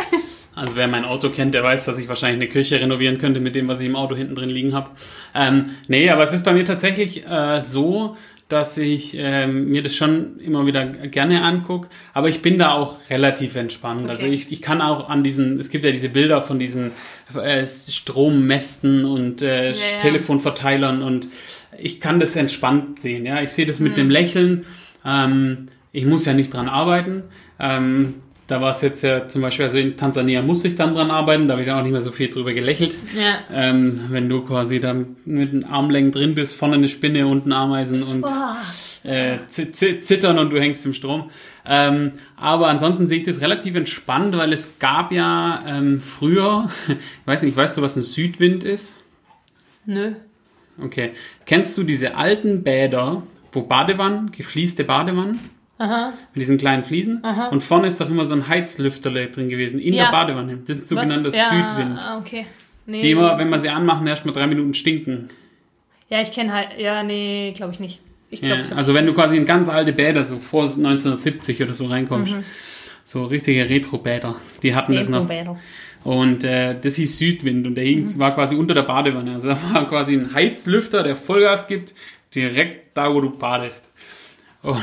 Also 0.55 0.77
wer 0.77 0.87
mein 0.89 1.07
Auto 1.07 1.31
kennt, 1.31 1.55
der 1.55 1.63
weiß, 1.63 1.87
dass 1.87 1.99
ich 1.99 2.07
wahrscheinlich 2.09 2.43
eine 2.43 2.49
Küche 2.53 2.79
renovieren 2.79 3.17
könnte 3.17 3.41
mit 3.41 3.55
dem, 3.55 3.67
was 3.69 3.81
ich 3.81 3.87
im 3.87 3.97
Auto 3.97 4.15
hinten 4.15 4.35
drin 4.35 4.51
liegen 4.51 4.75
habe. 4.75 4.91
Ähm, 5.35 5.77
nee, 5.89 6.11
aber 6.11 6.23
es 6.23 6.35
ist 6.35 6.45
bei 6.45 6.53
mir 6.53 6.67
tatsächlich 6.67 7.27
äh, 7.27 7.61
so, 7.63 8.17
dass 8.53 8.77
ich 8.77 9.17
ähm, 9.19 9.69
mir 9.71 9.83
das 9.83 9.95
schon 9.97 10.39
immer 10.41 10.67
wieder 10.67 10.85
gerne 10.87 11.43
angucke, 11.43 11.89
aber 12.13 12.29
ich 12.29 12.43
bin 12.43 12.59
da 12.59 12.73
auch 12.73 12.99
relativ 13.11 13.57
entspannt. 13.57 14.09
Also 14.11 14.27
Okay. 14.27 14.35
ich, 14.35 14.53
ich 14.53 14.63
kann 14.63 14.81
auch 14.83 15.09
an 15.09 15.25
diesen, 15.25 15.59
es 15.59 15.71
gibt 15.71 15.85
ja 15.85 15.91
diese 15.91 16.09
Bilder 16.11 16.43
von 16.43 16.59
diesen 16.59 16.93
äh, 17.35 17.67
Strommästen 17.67 19.05
und 19.05 19.43
äh, 19.43 19.71
Ja, 19.71 19.77
ja. 19.77 19.99
Telefonverteilern 19.99 21.03
und 21.03 21.29
ich 21.79 22.01
kann 22.01 22.21
das 22.21 22.37
entspannt 22.37 23.01
sehen. 23.01 23.25
Ja, 23.27 23.41
ich 23.43 23.51
sehe 23.51 23.67
das 23.67 23.81
mit 23.81 23.97
dem 23.97 24.11
Lächeln. 24.11 24.67
Ähm, 25.05 25.67
ich 25.93 26.05
muss 26.05 26.27
ja 26.27 26.35
nicht 26.35 26.53
dran 26.53 26.69
arbeiten. 26.69 27.23
Ähm, 27.59 28.15
da 28.53 28.61
war 28.61 28.71
es 28.71 28.83
jetzt 28.83 29.03
ja 29.03 29.27
zum 29.29 29.41
Beispiel, 29.41 29.65
also 29.65 29.79
in 29.79 29.97
Tansania 29.97 30.43
muss 30.43 30.63
ich 30.65 30.77
dann 30.77 30.93
dran 30.93 31.11
arbeiten, 31.11 31.49
da 31.49 31.53
habe 31.53 31.63
ich 31.63 31.69
dann 31.69 31.79
auch 31.79 31.83
nicht 31.83 31.93
mehr 31.93 32.03
so 32.03 32.13
viel 32.13 32.29
drüber 32.29 32.53
gelächelt. 32.53 32.95
Ja. 33.17 33.39
Ähm, 33.53 34.03
wenn 34.11 34.29
du 34.29 34.43
quasi 34.43 34.79
da 34.79 34.93
mit 34.93 35.53
den 35.53 35.65
Armlängen 35.65 36.13
drin 36.13 36.35
bist, 36.35 36.55
vorne 36.55 36.75
eine 36.75 36.89
Spinne, 36.89 37.27
unten 37.27 37.51
Ameisen 37.53 38.03
und 38.03 38.27
äh, 39.05 39.39
zi- 39.49 39.73
zi- 39.73 40.01
zittern 40.01 40.39
und 40.39 40.51
du 40.51 40.61
hängst 40.61 40.85
im 40.85 40.93
Strom. 40.93 41.31
Ähm, 41.65 42.13
aber 42.37 42.69
ansonsten 42.69 43.07
sehe 43.07 43.19
ich 43.19 43.25
das 43.25 43.41
relativ 43.41 43.75
entspannt, 43.75 44.37
weil 44.37 44.53
es 44.53 44.79
gab 44.79 45.13
ja 45.13 45.65
ähm, 45.67 45.99
früher, 46.01 46.69
ich 46.89 46.97
weiß 47.25 47.43
nicht, 47.45 47.57
weißt 47.57 47.79
du, 47.79 47.83
was 47.83 47.97
ein 47.97 48.03
Südwind 48.03 48.65
ist? 48.65 48.97
Nö. 49.87 50.13
Okay. 50.83 51.13
Kennst 51.47 51.77
du 51.79 51.83
diese 51.85 52.17
alten 52.17 52.63
Bäder, 52.63 53.23
wo 53.53 53.63
Badewannen, 53.63 54.31
gefließte 54.33 54.85
Badewannen, 54.85 55.41
Aha. 55.83 56.13
mit 56.35 56.41
diesen 56.43 56.59
kleinen 56.59 56.85
Fliesen? 56.85 57.23
Und 57.51 57.63
vorne 57.63 57.89
ist 57.89 58.01
doch 58.01 58.09
immer 58.09 58.25
so 58.25 58.35
ein 58.35 58.47
Heizlüfterle 58.49 59.29
drin 59.29 59.49
gewesen, 59.49 59.81
in 59.81 59.95
Ja. 59.95 60.05
der 60.05 60.11
Badewanne. 60.13 60.59
Das 60.67 60.79
ist 60.79 60.89
sogenannter 60.89 61.31
ja, 61.37 61.49
Südwind. 61.49 61.99
Ah, 61.99 62.19
okay. 62.19 62.47
Nee. 62.87 63.01
Die 63.03 63.11
immer, 63.13 63.39
wenn 63.39 63.49
man 63.49 63.61
sie 63.61 63.69
anmachen, 63.69 64.07
erst 64.07 64.25
mal 64.27 64.33
drei 64.33 64.47
Minuten 64.47 64.75
stinken. 64.75 65.31
ja, 66.09 66.21
ich 66.21 66.33
kenne 66.33 66.53
halt. 66.53 66.69
Ja, 66.79 67.03
nee, 67.03 67.53
glaube 67.57 67.73
ich 67.73 67.81
nicht. 67.81 68.01
Ich 68.31 68.41
Ja, 68.43 68.57
glaube. 68.57 68.77
also 68.77 68.95
wenn 68.95 69.07
du 69.07 69.13
quasi 69.15 69.37
in 69.37 69.45
ganz 69.47 69.69
alte 69.69 69.93
Bäder, 69.93 70.25
so 70.25 70.39
vor 70.39 70.63
1970 70.63 71.63
oder 71.63 71.73
so 71.75 71.87
reinkommst, 71.87 72.33
Mhm. 72.33 72.45
so 73.05 73.25
richtige 73.27 73.69
Retro-Bäder, 73.69 74.37
die 74.63 74.75
hatten 74.75 74.95
das 74.95 75.09
noch. 75.09 75.29
Und 76.05 76.43
äh, 76.43 76.75
das 76.81 76.97
hieß 76.97 77.19
Südwind 77.19 77.67
und 77.67 77.75
der 77.77 77.85
hing, 77.85 78.15
Mhm. 78.15 78.19
war 78.19 78.35
quasi 78.35 78.57
unter 78.57 78.75
der 78.75 78.83
Badewanne. 78.83 79.35
Also 79.35 79.49
da 79.49 79.59
war 79.73 79.89
quasi 79.89 80.15
ein 80.15 80.35
Heizlüfter, 80.35 81.03
der 81.03 81.15
Vollgas 81.17 81.67
gibt, 81.69 81.95
direkt 82.35 82.97
da, 82.97 83.13
wo 83.15 83.21
du 83.21 83.31
badest. 83.31 83.89
Und 84.63 84.81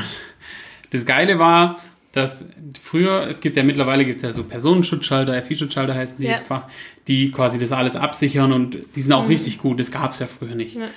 das 0.92 1.06
Geile 1.06 1.40
war, 1.40 1.80
dass 2.12 2.46
früher, 2.82 3.28
es 3.28 3.40
gibt 3.40 3.56
ja 3.56 3.64
mittlerweile 3.64 4.04
gibt 4.04 4.22
ja 4.24 4.32
so 4.32 4.44
Personenschutzschalter, 4.44 5.42
FI-Schutzschalter 5.44 5.94
heißen 5.94 6.18
die, 6.20 6.26
Ja. 6.26 6.38
einfach, 6.38 6.64
die 7.08 7.32
quasi 7.32 7.60
das 7.60 7.72
alles 7.72 7.96
absichern 7.96 8.52
und 8.52 8.78
die 8.96 9.02
sind 9.02 9.14
auch 9.14 9.30
richtig 9.30 9.60
gut. 9.60 9.80
Das 9.80 9.92
gab 9.92 10.12
es 10.12 10.20
ja 10.20 10.28
früher 10.28 10.56
nicht. 10.56 10.76
Ja. 10.76 10.90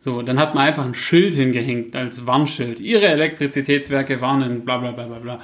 So, 0.00 0.22
dann 0.22 0.38
hat 0.38 0.54
man 0.54 0.66
einfach 0.66 0.84
ein 0.84 0.94
Schild 0.94 1.34
hingehängt 1.34 1.94
als 1.96 2.26
Warnschild. 2.26 2.80
Ihre 2.80 3.06
Elektrizitätswerke 3.06 4.20
warnen, 4.20 4.64
bla 4.64 4.78
bla 4.78 4.92
bla 4.92 5.06
bla 5.06 5.18
bla. 5.18 5.40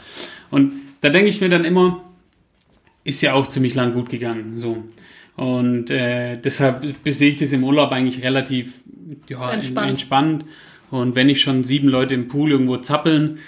Und 0.51 0.73
da 1.01 1.11
denke 1.11 1.29
ich 1.29 1.41
mir 1.41 1.49
dann 1.49 1.65
immer, 1.65 2.05
ist 3.05 3.21
ja 3.23 3.35
auch 3.35 3.49
ziemlich 3.49 3.75
lang 3.75 3.93
gut 3.93 4.09
gegangen. 4.09 4.59
So. 4.59 4.85
Und 5.37 5.91
äh, 5.91 6.37
deshalb 6.37 6.85
sehe 7.07 7.31
ich 7.31 7.37
das 7.39 7.53
im 7.53 7.65
Urlaub 7.65 7.91
eigentlich 7.91 8.23
relativ 8.23 8.83
ja, 9.29 9.53
entspannt. 9.53 9.91
entspannt. 9.91 10.45
Und 10.91 11.17
wenn 11.17 11.29
ich 11.29 11.41
schon 11.41 11.65
sieben 11.65 11.89
Leute 11.89 12.15
im 12.15 12.29
Pool 12.29 12.53
irgendwo 12.53 12.77
zappeln, 12.77 13.39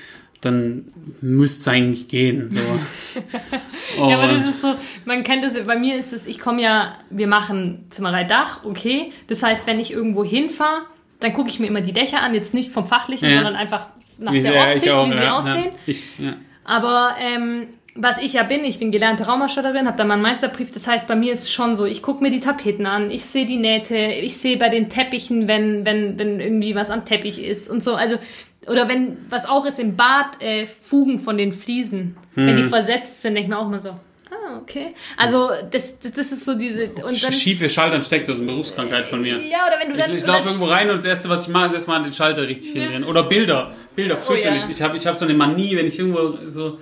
dann 0.44 0.85
müsste 1.20 1.61
es 1.61 1.69
eigentlich 1.69 2.08
gehen. 2.08 2.50
So. 2.52 2.61
Ja, 4.08 4.19
aber 4.19 4.32
das 4.32 4.46
ist 4.49 4.61
so, 4.61 4.75
man 5.05 5.23
kennt 5.23 5.44
das, 5.44 5.58
bei 5.64 5.76
mir 5.76 5.96
ist 5.96 6.12
es, 6.12 6.26
ich 6.26 6.41
komme 6.41 6.61
ja, 6.62 6.94
wir 7.11 7.29
machen 7.29 7.85
Zimmerei 7.91 8.25
Dach, 8.25 8.64
okay. 8.64 9.11
Das 9.29 9.43
heißt, 9.43 9.67
wenn 9.69 9.79
ich 9.79 9.93
irgendwo 9.93 10.25
hinfahre, 10.25 10.81
dann 11.20 11.32
gucke 11.32 11.49
ich 11.49 11.61
mir 11.61 11.67
immer 11.69 11.81
die 11.81 11.93
Dächer 11.93 12.20
an, 12.20 12.35
jetzt 12.35 12.55
nicht 12.55 12.73
vom 12.73 12.87
Fachlichen, 12.87 13.29
Ja. 13.29 13.37
sondern 13.37 13.55
einfach 13.55 13.87
nach 14.19 14.32
Wie- 14.32 14.43
der 14.43 14.52
ja, 14.55 14.62
Optik, 14.64 14.82
ich 14.82 14.91
auch, 14.91 15.06
wie 15.08 15.12
sie 15.12 15.23
ja, 15.23 15.38
aussehen. 15.38 15.64
Ja, 15.67 15.70
ich, 15.87 16.19
ja. 16.19 16.35
Aber 16.64 17.14
ähm, 17.20 17.69
was 17.94 18.20
ich 18.20 18.32
ja 18.32 18.43
bin, 18.43 18.64
ich 18.64 18.81
bin 18.81 18.90
gelernte 18.90 19.25
Raumausstatterin, 19.26 19.87
habe 19.87 19.97
da 19.97 20.05
meinen 20.05 20.23
Meisterbrief. 20.23 20.73
Das 20.73 20.88
heißt, 20.88 21.06
bei 21.06 21.14
mir 21.14 21.32
ist 21.32 21.44
es 21.44 21.52
schon 21.52 21.76
so, 21.76 21.85
ich 21.85 22.02
gucke 22.02 22.23
mir 22.23 22.31
die 22.31 22.40
Tapeten 22.40 22.87
an, 22.87 23.12
ich 23.12 23.25
sehe 23.25 23.47
die 23.47 23.58
Nähte, 23.58 23.97
ich 23.97 24.38
sehe 24.38 24.56
bei 24.56 24.69
den 24.70 24.88
Teppichen, 24.88 25.47
wenn, 25.47 25.87
wenn, 25.87 26.19
wenn 26.19 26.40
irgendwie 26.40 26.75
was 26.75 26.90
am 26.90 27.05
Teppich 27.05 27.44
ist 27.44 27.70
und 27.70 27.85
so. 27.85 27.94
Also, 27.94 28.17
oder 28.66 28.88
wenn, 28.88 29.16
was 29.31 29.46
auch 29.46 29.66
ist 29.66 29.78
im 29.78 29.96
Bad, 29.96 30.40
äh, 30.40 30.66
Fugen 30.66 31.19
von 31.19 31.37
den 31.37 31.52
Fliesen, 31.52 32.16
wenn 32.34 32.56
die 32.56 32.62
Hm. 32.62 32.69
versetzt 32.70 33.22
sind, 33.22 33.34
denke 33.34 33.46
ich 33.46 33.49
mir 33.49 33.58
auch 33.58 33.69
mal 33.69 33.81
so, 33.82 33.90
ah, 33.90 34.58
okay. 34.61 34.94
Also, 35.16 35.50
das, 35.70 35.99
das, 36.00 36.12
das 36.12 36.32
ist 36.32 36.44
so 36.44 36.55
diese, 36.55 36.87
und 36.87 37.22
dann, 37.22 37.32
Schiefe 37.32 37.69
Schaltern 37.69 38.02
steckt 38.02 38.28
aus 38.31 38.38
einer 38.38 38.46
Berufskrankheit 38.46 39.05
von 39.06 39.20
mir. 39.20 39.38
ja, 39.40 39.66
oder 39.66 39.81
wenn 39.81 39.93
du 39.93 39.99
Ich, 39.99 40.05
dann, 40.05 40.16
ich 40.16 40.22
oder 40.25 40.32
laufe 40.34 40.49
irgendwo 40.49 40.66
rein 40.66 40.90
und 40.90 40.99
das 40.99 41.06
Erste, 41.06 41.28
was 41.28 41.46
ich 41.46 41.52
mache, 41.52 41.66
ist 41.66 41.75
erstmal 41.75 42.02
den 42.02 42.12
Schalter 42.12 42.46
richtig 42.46 42.72
hindrehen. 42.72 43.05
Oder 43.05 43.25
Bilder. 43.25 43.72
Bilder, 43.94 44.16
fürchterlich. 44.16 44.62
Oh 44.62 44.66
ja. 44.66 44.72
Ich 44.72 44.82
habe 44.82 44.96
ich 44.96 45.06
hab 45.06 45.16
so 45.16 45.25
eine 45.25 45.34
Manie, 45.34 45.76
wenn 45.76 45.87
ich 45.87 45.99
irgendwo 45.99 46.38
so, 46.49 46.78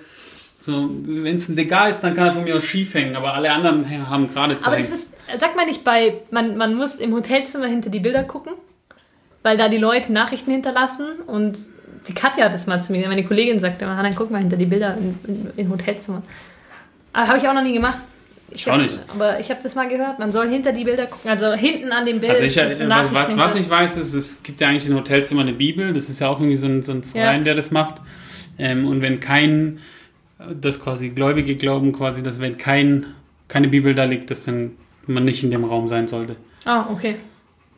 so 0.59 0.89
wenn 1.05 1.37
es 1.37 1.49
ein 1.49 1.57
Degal 1.57 1.91
ist, 1.91 2.01
dann 2.01 2.15
kann 2.15 2.27
er 2.27 2.33
von 2.33 2.45
mir 2.45 2.57
auch 2.57 2.63
schief 2.63 2.95
hängen. 2.95 3.17
Aber 3.17 3.35
alle 3.35 3.51
anderen 3.53 3.85
ja, 3.91 4.09
haben 4.09 4.33
gerade 4.33 4.59
zu 4.59 4.67
Aber 4.67 4.77
das 4.77 4.91
ist, 4.91 5.13
sagt 5.37 5.57
man 5.57 5.67
nicht 5.67 5.85
bei, 5.85 6.21
man, 6.31 6.57
man 6.57 6.75
muss 6.75 6.97
im 6.97 7.13
Hotelzimmer 7.13 7.67
hinter 7.67 7.91
die 7.91 8.01
Bilder 8.01 8.23
gucken, 8.25 8.53
weil 9.43 9.57
da 9.57 9.69
die 9.69 9.79
Leute 9.79 10.13
Nachrichten 10.13 10.53
hinterlassen 10.53 11.07
und 11.27 11.59
die 12.09 12.15
Katja 12.15 12.45
hat 12.47 12.55
das 12.55 12.67
mal 12.67 12.83
zu 12.83 12.93
mir, 12.93 13.07
meine 13.09 13.25
Kollegin 13.25 13.61
sagte 13.61 13.85
immer, 13.85 14.03
dann 14.03 14.15
guck 14.15 14.31
mal 14.31 14.39
hinter 14.39 14.57
die 14.57 14.67
Bilder 14.67 14.97
in, 14.97 15.19
in, 15.27 15.51
in 15.57 15.71
Hotelzimmer. 15.71 16.23
Aber 17.13 17.29
habe 17.29 17.39
ich 17.39 17.49
auch 17.49 17.55
noch 17.55 17.63
nie 17.63 17.75
gemacht. 17.75 17.99
Ich 18.51 18.69
auch 18.69 18.73
hab, 18.73 18.83
nicht. 18.83 18.99
Aber 19.09 19.41
ich 19.41 19.51
habe 19.51 19.61
das 19.63 19.75
mal 19.75 19.89
gehört, 19.89 20.19
man 20.19 20.33
soll 20.33 20.49
hinter 20.49 20.73
die 20.73 20.85
Bilder 20.85 21.07
gucken, 21.07 21.31
also 21.31 21.53
hinten 21.53 21.91
an 21.93 22.05
dem 22.05 22.21
Bild. 22.21 22.33
also 22.33 22.45
ich, 22.45 22.55
für 22.55 22.89
was, 22.89 23.13
was, 23.13 23.37
was 23.37 23.55
ich 23.57 23.69
weiß, 23.69 23.97
ist, 23.97 24.15
es 24.15 24.43
gibt 24.43 24.61
ja 24.61 24.69
eigentlich 24.69 24.87
in 24.89 24.95
Hotelzimmer 24.95 25.43
eine 25.43 25.53
Bibel. 25.53 25.93
Das 25.93 26.09
ist 26.11 26.21
ja 26.21 26.29
auch 26.29 26.39
irgendwie 26.39 26.59
so 26.59 26.67
ein, 26.67 26.83
so 26.83 26.93
ein 26.93 27.03
Verein, 27.03 27.41
Ja. 27.41 27.45
der 27.45 27.55
das 27.55 27.71
macht. 27.71 28.03
Ähm, 28.59 28.87
und 28.87 29.01
wenn 29.01 29.21
kein, 29.21 29.79
das 30.61 30.83
quasi 30.83 31.11
Gläubige 31.11 31.57
glauben 31.57 31.93
quasi, 31.93 32.23
dass 32.23 32.41
wenn 32.41 32.59
kein, 32.59 33.07
keine 33.49 33.69
Bibel 33.69 33.95
da 33.95 34.05
liegt, 34.05 34.31
dass 34.31 34.45
dann 34.45 34.73
man 35.07 35.25
nicht 35.25 35.43
in 35.43 35.51
dem 35.51 35.65
Raum 35.65 35.89
sein 35.89 36.07
sollte. 36.07 36.37
Ah, 36.65 36.87
okay. 36.91 37.17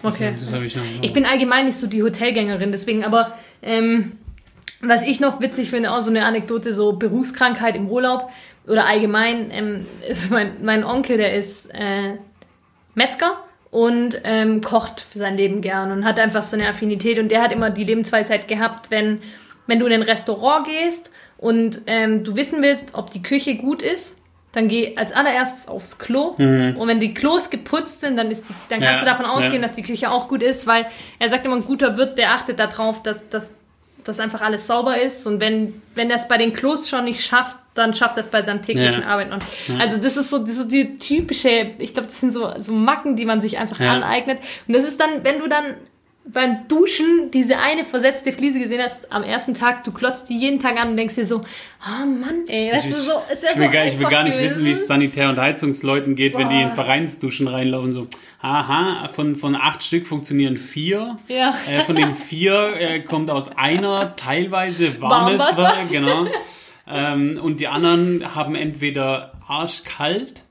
Okay. 0.04 0.34
Das, 0.34 0.46
das 0.46 0.54
habe 0.54 0.66
ich. 0.66 0.76
Ich 1.00 1.12
bin 1.12 1.24
allgemein 1.24 1.66
nicht 1.66 1.78
so 1.78 1.86
die 1.86 2.02
Hotelgängerin, 2.02 2.70
deswegen, 2.70 3.04
aber 3.04 3.36
ähm, 3.62 4.12
was 4.80 5.02
ich 5.02 5.18
noch 5.18 5.40
witzig 5.40 5.70
finde, 5.70 5.90
auch 5.92 6.02
so 6.02 6.10
eine 6.10 6.26
Anekdote, 6.26 6.74
so 6.74 6.92
Berufskrankheit 6.92 7.74
im 7.74 7.88
Urlaub 7.88 8.30
oder 8.68 8.86
allgemein, 8.86 9.50
ähm, 9.50 9.86
ist 10.08 10.30
mein, 10.30 10.62
mein 10.62 10.84
Onkel, 10.84 11.16
der 11.16 11.34
ist 11.34 11.70
äh, 11.72 12.16
Metzger 12.94 13.42
und 13.70 14.20
ähm, 14.24 14.60
kocht 14.60 15.00
für 15.00 15.18
sein 15.18 15.36
Leben 15.36 15.60
gern 15.60 15.90
und 15.90 16.04
hat 16.04 16.20
einfach 16.20 16.42
so 16.42 16.56
eine 16.56 16.68
Affinität 16.68 17.18
und 17.18 17.30
der 17.30 17.42
hat 17.42 17.52
immer 17.52 17.70
die 17.70 17.84
Lebensweisheit 17.84 18.46
gehabt, 18.46 18.90
wenn, 18.90 19.20
wenn 19.66 19.80
du 19.80 19.86
in 19.86 19.92
ein 19.92 20.02
Restaurant 20.02 20.66
gehst 20.66 21.10
und 21.38 21.80
ähm, 21.86 22.22
du 22.22 22.36
wissen 22.36 22.62
willst, 22.62 22.94
ob 22.94 23.10
die 23.10 23.22
Küche 23.22 23.56
gut 23.56 23.82
ist, 23.82 24.23
dann 24.54 24.68
geh 24.68 24.96
als 24.96 25.12
allererstes 25.12 25.68
aufs 25.68 25.98
Klo. 25.98 26.28
Und 26.38 26.86
wenn 26.88 27.00
die 27.00 27.12
Klos 27.12 27.50
geputzt 27.50 28.00
sind, 28.00 28.16
dann, 28.16 28.30
ist 28.30 28.48
die, 28.48 28.54
dann 28.68 28.80
kannst 28.80 29.02
Mhm. 29.02 29.06
Ja, 29.08 29.14
du 29.14 29.18
davon 29.22 29.26
ausgehen, 29.26 29.60
ja. 29.62 29.68
dass 29.68 29.74
die 29.76 29.82
Küche 29.82 30.10
auch 30.10 30.28
gut 30.28 30.42
ist, 30.42 30.66
weil 30.66 30.86
er 31.18 31.28
sagt 31.28 31.44
immer, 31.44 31.56
ein 31.56 31.64
guter 31.64 31.96
Wirt, 31.96 32.16
der 32.18 32.30
achtet 32.32 32.58
darauf, 32.60 33.02
dass, 33.02 33.28
dass, 33.28 33.54
dass 34.04 34.20
einfach 34.20 34.40
alles 34.40 34.66
sauber 34.66 35.00
ist. 35.00 35.26
Und 35.26 35.40
wenn, 35.40 35.74
wenn 35.94 36.08
er 36.08 36.16
es 36.16 36.28
bei 36.28 36.38
den 36.38 36.52
Klos 36.52 36.88
schon 36.88 37.04
nicht 37.04 37.20
schafft, 37.24 37.56
dann 37.74 37.92
schafft 37.94 38.16
er 38.16 38.20
es 38.22 38.28
bei 38.28 38.42
seinem 38.44 38.62
täglichen 38.62 39.00
Ja. 39.02 39.08
Arbeiten. 39.08 39.32
Und 39.32 39.42
Also 39.80 39.98
das 40.00 40.16
ist 40.16 40.30
so 40.30 40.38
das 40.38 40.58
ist 40.58 40.68
die 40.72 40.94
typische, 40.94 41.72
ich 41.78 41.92
glaube, 41.92 42.06
das 42.06 42.20
sind 42.20 42.32
so, 42.32 42.52
so 42.58 42.72
Macken, 42.72 43.16
die 43.16 43.24
man 43.24 43.40
sich 43.40 43.58
einfach 43.58 43.80
aneignet. 43.80 44.38
Und 44.68 44.74
das 44.76 44.84
ist 44.84 45.00
dann, 45.00 45.24
wenn 45.24 45.40
du 45.40 45.48
dann 45.48 45.74
beim 46.26 46.66
Duschen 46.68 47.30
diese 47.32 47.58
eine 47.58 47.84
versetzte 47.84 48.32
Fliese 48.32 48.58
gesehen 48.58 48.80
hast 48.82 49.12
am 49.12 49.22
ersten 49.22 49.54
Tag, 49.54 49.84
du 49.84 49.92
klotzt 49.92 50.30
die 50.30 50.38
jeden 50.38 50.58
Tag 50.58 50.80
an 50.80 50.90
und 50.90 50.96
denkst 50.96 51.16
dir 51.16 51.26
so, 51.26 51.40
oh 51.40 52.06
Mann, 52.06 52.44
ey, 52.48 52.72
weißt 52.72 52.90
du, 52.90 52.94
so, 52.94 53.12
ist 53.30 53.44
ja 53.44 53.50
ich, 53.50 53.56
so 53.56 53.62
will 53.62 53.70
gar, 53.70 53.86
ich 53.86 53.98
will 53.98 54.08
gar 54.08 54.22
nicht 54.22 54.36
gewesen. 54.36 54.56
wissen, 54.56 54.64
wie 54.64 54.70
es 54.70 54.86
Sanitär- 54.86 55.28
und 55.28 55.38
Heizungsleuten 55.38 56.14
geht, 56.14 56.36
wenn 56.38 56.48
die 56.48 56.62
in 56.62 56.68
Boah. 56.68 56.76
Vereinsduschen 56.76 57.46
reinlaufen. 57.46 57.92
So, 57.92 58.06
aha, 58.40 59.08
von, 59.08 59.36
von 59.36 59.54
acht 59.54 59.82
Stück 59.82 60.06
funktionieren 60.06 60.56
vier. 60.56 61.18
Ja. 61.28 61.54
Äh, 61.68 61.82
von 61.82 61.96
den 61.96 62.14
vier 62.14 62.74
äh, 62.78 63.00
kommt 63.00 63.30
aus 63.30 63.56
einer 63.58 64.16
teilweise 64.16 65.00
warmes 65.02 65.38
Warmwasser. 65.38 65.62
Wasser. 65.62 65.76
Genau. 65.90 66.26
ähm, 66.90 67.38
und 67.42 67.60
die 67.60 67.68
anderen 67.68 68.34
haben 68.34 68.54
entweder 68.54 69.34
arschkalt 69.46 70.43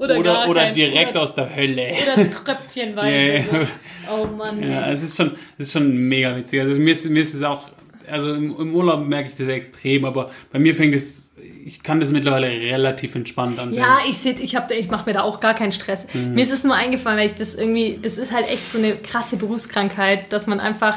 Oder 0.00 0.18
oder, 0.18 0.48
oder 0.48 0.70
direkt 0.72 1.10
oder- 1.10 1.22
aus 1.22 1.34
der 1.34 1.54
Hölle. 1.54 1.92
Oder 2.14 2.30
tröpfchenweise. 2.30 3.36
Ja. 3.36 3.42
So. 3.64 3.70
Oh 4.12 4.26
Mann. 4.26 4.60
Ja, 4.68 4.90
es 4.90 5.02
ist 5.04 5.16
schon, 5.16 5.32
es 5.56 5.66
ist 5.68 5.72
schon 5.72 5.94
mega 5.96 6.34
witzig. 6.34 6.60
Also 6.60 6.80
mir 6.80 6.92
ist, 6.94 7.08
mir 7.08 7.22
ist 7.22 7.34
es 7.34 7.42
auch, 7.44 7.68
also 8.10 8.32
im, 8.34 8.56
im 8.58 8.74
Urlaub 8.74 9.06
merke 9.06 9.28
ich 9.28 9.36
das 9.36 9.46
extrem, 9.46 10.04
aber 10.04 10.30
bei 10.50 10.58
mir 10.58 10.74
fängt 10.74 10.94
es, 10.96 11.32
ich 11.64 11.82
kann 11.84 12.00
das 12.00 12.08
mittlerweile 12.10 12.48
relativ 12.48 13.14
entspannt 13.14 13.60
ansehen. 13.60 13.82
Ja, 13.84 13.98
ich 14.08 14.18
sehe, 14.18 14.32
ich 14.32 14.56
habe, 14.56 14.74
ich 14.74 14.90
mache 14.90 15.06
mir 15.08 15.12
da 15.12 15.22
auch 15.22 15.38
gar 15.38 15.54
keinen 15.54 15.70
Stress. 15.70 16.08
Mhm. 16.12 16.34
Mir 16.34 16.42
ist 16.42 16.50
es 16.52 16.64
nur 16.64 16.74
eingefallen, 16.74 17.18
weil 17.20 17.26
ich 17.28 17.34
das 17.36 17.54
irgendwie, 17.54 18.00
das 18.02 18.18
ist 18.18 18.32
halt 18.32 18.48
echt 18.48 18.68
so 18.68 18.78
eine 18.78 18.96
krasse 18.96 19.36
Berufskrankheit, 19.36 20.32
dass 20.32 20.48
man 20.48 20.58
einfach, 20.58 20.96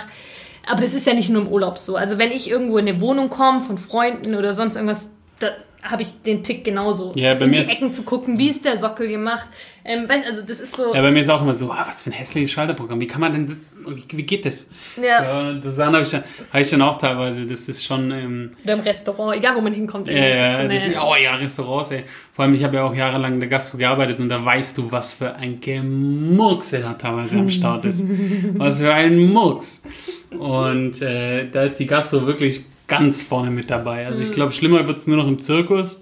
aber 0.65 0.81
das 0.81 0.95
ist 0.95 1.05
ja 1.05 1.13
nicht 1.13 1.29
nur 1.29 1.43
im 1.43 1.49
Urlaub 1.49 1.77
so. 1.77 1.95
Also 1.97 2.17
wenn 2.17 2.31
ich 2.31 2.49
irgendwo 2.49 2.79
in 2.79 2.87
eine 2.87 2.99
Wohnung 2.99 3.29
komme 3.29 3.61
von 3.61 3.77
Freunden 3.77 4.33
oder 4.33 4.53
sonst 4.53 4.75
irgendwas, 4.75 5.09
da 5.39 5.49
habe 5.83 6.03
ich 6.03 6.09
den 6.25 6.43
Tick 6.43 6.63
genauso. 6.63 7.11
Ja, 7.15 7.33
bei 7.33 7.45
in 7.45 7.51
mir 7.51 7.57
die 7.57 7.63
ist- 7.63 7.69
Ecken 7.69 7.93
zu 7.93 8.03
gucken, 8.03 8.37
wie 8.37 8.49
ist 8.49 8.63
der 8.65 8.77
Sockel 8.77 9.07
gemacht. 9.09 9.47
Ähm, 9.85 10.07
also 10.09 10.41
das 10.41 10.61
ist 10.61 10.75
so. 10.77 10.93
Ja, 10.95 11.01
bei 11.01 11.11
mir 11.11 11.19
ist 11.19 11.29
auch 11.29 11.41
immer 11.41 11.53
so, 11.55 11.69
ah, 11.71 11.83
was 11.87 12.03
für 12.03 12.09
ein 12.09 12.13
hässliches 12.13 12.51
Schalterprogramm. 12.51 13.01
Wie 13.01 13.07
kann 13.07 13.19
man 13.19 13.33
denn, 13.33 13.47
das- 13.47 13.57
wie, 13.85 14.17
wie 14.17 14.23
geht 14.23 14.45
das? 14.45 14.69
Ja. 14.95 15.23
Ja, 15.51 15.53
das 15.53 15.77
habe 15.79 16.01
ich, 16.01 16.09
dann- 16.11 16.23
hab 16.53 16.61
ich 16.61 16.69
dann 16.69 16.81
auch 16.81 16.97
teilweise. 16.97 17.45
Das 17.45 17.67
ist 17.67 17.83
schon, 17.83 18.11
ähm, 18.11 18.51
Oder 18.63 18.73
im 18.73 18.79
Restaurant, 18.79 19.35
egal 19.37 19.55
wo 19.57 19.61
man 19.61 19.73
hinkommt. 19.73 20.07
ja, 20.07 20.13
ist 20.13 20.37
ja, 20.39 20.63
das, 20.67 20.81
eine- 20.83 21.03
oh 21.03 21.15
ja, 21.21 21.35
Restaurants, 21.35 21.91
ey. 21.91 22.05
Vor 22.31 22.45
allem, 22.45 22.53
ich 22.53 22.63
habe 22.63 22.77
ja 22.77 22.83
auch 22.85 22.95
jahrelang 22.95 23.33
in 23.33 23.39
der 23.41 23.49
Gastro 23.49 23.77
gearbeitet 23.77 24.19
und 24.21 24.29
da 24.29 24.43
weißt 24.43 24.77
du, 24.77 24.89
was 24.89 25.13
für 25.13 25.35
ein 25.35 25.59
Gemurksel 25.59 26.81
da 26.81 26.93
teilweise 26.93 27.37
am 27.39 27.49
Start 27.49 27.83
ist. 27.85 28.03
was 28.53 28.79
für 28.79 28.93
ein 28.93 29.17
Murks. 29.33 29.83
Und 30.31 31.01
äh, 31.01 31.49
da 31.51 31.63
ist 31.63 31.77
die 31.77 31.85
Gastro 31.85 32.25
wirklich 32.25 32.61
ganz 32.87 33.21
vorne 33.21 33.51
mit 33.51 33.69
dabei. 33.69 34.05
Also 34.07 34.21
ich 34.21 34.31
glaube, 34.31 34.51
schlimmer 34.51 34.87
wird 34.87 34.97
es 34.97 35.07
nur 35.07 35.17
noch 35.17 35.27
im 35.27 35.39
Zirkus. 35.39 36.01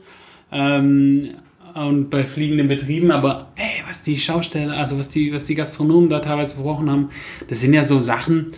Ähm, 0.52 1.32
und 1.74 2.10
bei 2.10 2.26
fliegenden 2.26 2.68
Betrieben, 2.68 3.12
aber 3.12 3.48
ey, 3.56 3.84
was 3.88 4.04
die 4.04 4.20
Schausteller, 4.20 4.78
also 4.78 5.00
was 5.00 5.10
die, 5.10 5.34
was 5.34 5.46
die 5.46 5.56
Gastronomen 5.56 6.10
da 6.10 6.20
teilweise 6.20 6.56
verbrochen 6.56 6.90
haben, 6.90 7.10
das 7.48 7.62
sind 7.62 7.74
ja 7.74 7.84
so 7.84 8.00
Sachen, 8.00 8.52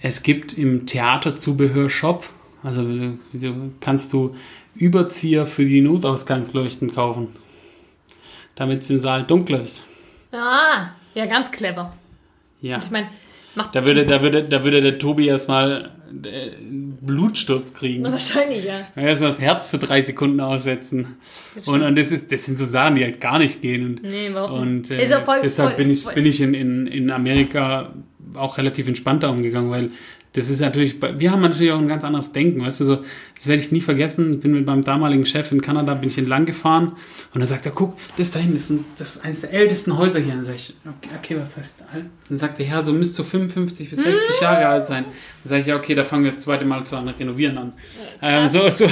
es 0.00 0.22
gibt 0.22 0.56
im 0.56 0.86
Theaterzubehör-Shop, 0.86 2.24
also 2.62 2.86
kannst 3.80 4.12
du 4.12 4.34
Überzieher 4.74 5.46
für 5.46 5.64
die 5.66 5.80
Notausgangsleuchten 5.82 6.94
kaufen, 6.94 7.28
damit 8.56 8.82
es 8.82 8.90
im 8.90 8.98
Saal 8.98 9.24
dunkler 9.24 9.60
ist. 9.60 9.84
Ah, 10.32 10.88
ja, 11.14 11.26
ganz 11.26 11.52
clever. 11.52 11.92
Ja. 12.60 12.78
Ich 12.78 12.90
meine, 12.90 13.06
macht 13.54 13.74
Da 13.74 13.84
würde, 13.84 14.04
da 14.06 14.22
würde, 14.22 14.42
da 14.44 14.64
würde 14.64 14.80
der 14.82 14.98
Tobi 14.98 15.26
erstmal 15.28 15.90
äh, 16.24 16.56
einen 16.56 16.98
Blutsturz 17.00 17.72
kriegen. 17.74 18.04
wahrscheinlich, 18.04 18.64
ja. 18.64 18.86
Erstmal 18.96 19.30
das 19.30 19.40
Herz 19.40 19.66
für 19.68 19.78
drei 19.78 20.00
Sekunden 20.00 20.40
aussetzen. 20.40 21.16
Und, 21.66 21.82
und 21.82 21.96
das, 21.96 22.10
ist, 22.10 22.30
das 22.32 22.44
sind 22.44 22.58
so 22.58 22.64
Sachen, 22.64 22.96
die 22.96 23.04
halt 23.04 23.20
gar 23.20 23.38
nicht 23.38 23.62
gehen. 23.62 23.86
Und, 23.86 24.02
Nee, 24.02 24.28
überhaupt 24.28 24.52
und 24.52 24.90
äh, 24.90 25.06
voll- 25.20 25.40
deshalb 25.42 25.70
voll- 25.74 25.84
bin 25.84 25.90
ich, 25.92 26.02
voll- 26.02 26.14
bin 26.14 26.26
ich 26.26 26.40
in, 26.40 26.54
in, 26.54 26.86
in 26.86 27.10
Amerika 27.10 27.92
auch 28.34 28.58
relativ 28.58 28.88
entspannter 28.88 29.30
umgegangen, 29.30 29.70
weil 29.70 29.90
das 30.34 30.50
ist 30.50 30.60
natürlich, 30.60 30.96
wir 31.00 31.30
haben 31.30 31.42
natürlich 31.42 31.70
auch 31.70 31.78
ein 31.78 31.86
ganz 31.86 32.02
anderes 32.02 32.32
Denken, 32.32 32.60
weißt 32.60 32.80
du, 32.80 32.84
so, 32.84 33.04
das 33.36 33.46
werde 33.46 33.62
ich 33.62 33.70
nie 33.70 33.80
vergessen, 33.80 34.40
bin 34.40 34.52
mit 34.52 34.66
meinem 34.66 34.82
damaligen 34.82 35.24
Chef 35.24 35.52
in 35.52 35.62
Kanada, 35.62 35.94
bin 35.94 36.08
ich 36.08 36.18
entlang 36.18 36.44
gefahren 36.44 36.88
und 37.32 37.40
dann 37.40 37.46
sagt 37.46 37.66
er, 37.66 37.72
guck, 37.72 37.96
das 38.16 38.32
da 38.32 38.40
hinten 38.40 38.56
ist, 38.56 38.70
ein, 38.70 38.84
das 38.98 39.16
ist 39.16 39.24
eines 39.24 39.42
der 39.42 39.52
ältesten 39.52 39.96
Häuser 39.96 40.18
hier. 40.18 40.32
Und 40.32 40.38
dann 40.38 40.44
sage 40.44 40.56
ich, 40.56 40.76
okay, 40.84 41.14
okay, 41.16 41.40
was 41.40 41.56
heißt 41.56 41.84
alt? 41.92 42.06
Dann 42.28 42.38
sagt 42.38 42.58
er, 42.58 42.66
ja, 42.66 42.82
so 42.82 42.92
müsste 42.92 43.14
so 43.14 43.22
55 43.22 43.90
bis 43.90 44.02
60 44.02 44.40
Jahre 44.40 44.66
alt 44.66 44.86
sein. 44.86 45.04
Dann 45.04 45.48
sage 45.48 45.60
ich, 45.60 45.66
ja, 45.68 45.76
okay, 45.76 45.94
da 45.94 46.02
fangen 46.02 46.24
wir 46.24 46.32
das 46.32 46.40
zweite 46.40 46.64
Mal 46.64 46.84
zu 46.84 46.96
renovieren 46.96 47.56
an. 47.56 47.72
Ähm, 48.20 48.48
so, 48.48 48.68
so, 48.70 48.86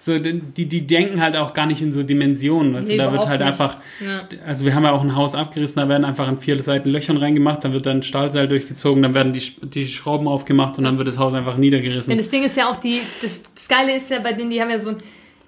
so, 0.00 0.16
die, 0.18 0.66
die 0.66 0.86
denken 0.86 1.20
halt 1.20 1.36
auch 1.36 1.54
gar 1.54 1.66
nicht 1.66 1.82
in 1.82 1.92
so 1.92 2.02
Dimensionen, 2.02 2.72
weißt 2.74 2.88
Nee, 2.88 2.96
du, 2.96 3.02
da 3.02 3.12
wird 3.12 3.26
halt 3.26 3.40
nicht. 3.40 3.48
einfach, 3.48 3.78
Ja. 4.00 4.22
also 4.46 4.64
wir 4.64 4.74
haben 4.74 4.84
ja 4.84 4.92
auch 4.92 5.02
ein 5.02 5.16
Haus 5.16 5.34
abgerissen, 5.34 5.80
da 5.82 5.88
werden 5.88 6.04
einfach 6.04 6.28
an 6.28 6.38
vier 6.38 6.62
Seiten 6.62 6.88
Löchern 6.90 7.16
reingemacht, 7.16 7.64
dann 7.64 7.72
wird 7.72 7.86
dann 7.86 7.98
ein 7.98 8.02
Stahlseil 8.02 8.46
durchgezogen, 8.48 9.02
dann 9.02 9.14
werden 9.14 9.32
die, 9.32 9.42
die 9.62 9.86
Schrauben 9.86 10.28
aufgemacht 10.28 10.78
und 10.78 10.84
dann 10.84 10.98
wird 10.98 11.08
das 11.08 11.18
Haus 11.18 11.34
einfach 11.34 11.54
Ja, 11.54 11.58
niedergerissen. 11.58 12.16
das 12.16 12.28
Ding 12.28 12.44
ist 12.44 12.56
ja 12.56 12.70
auch 12.70 12.76
die, 12.76 13.00
das, 13.22 13.42
das 13.54 13.66
Geile 13.68 13.94
ist 13.96 14.08
ja 14.10 14.20
bei 14.20 14.32
denen, 14.32 14.50
die 14.50 14.60
haben 14.62 14.70
ja 14.70 14.78
so 14.78 14.90
ein, 14.90 14.96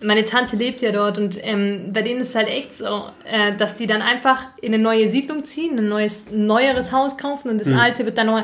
meine 0.03 0.25
Tante 0.25 0.57
lebt 0.57 0.81
ja 0.81 0.93
dort 0.93 1.19
und 1.19 1.39
ähm, 1.43 1.91
bei 1.93 2.01
denen 2.03 2.21
ist 2.23 2.31
es 2.31 2.35
halt 2.35 2.49
echt 2.49 2.73
so, 2.73 2.85
äh, 3.31 3.55
dass 3.59 3.77
die 3.77 3.87
dann 3.87 4.01
einfach 4.01 4.47
in 4.63 4.73
eine 4.73 4.83
neue 4.83 5.09
Siedlung 5.11 5.45
ziehen, 5.45 5.79
ein 5.79 5.89
neues, 5.91 6.29
neueres 6.33 6.91
Haus 6.91 7.19
kaufen 7.19 7.51
und 7.51 7.61
das 7.61 7.69
Mhm. 7.69 7.79
alte 7.79 8.07
wird 8.07 8.17
dann 8.17 8.29
noch, 8.29 8.43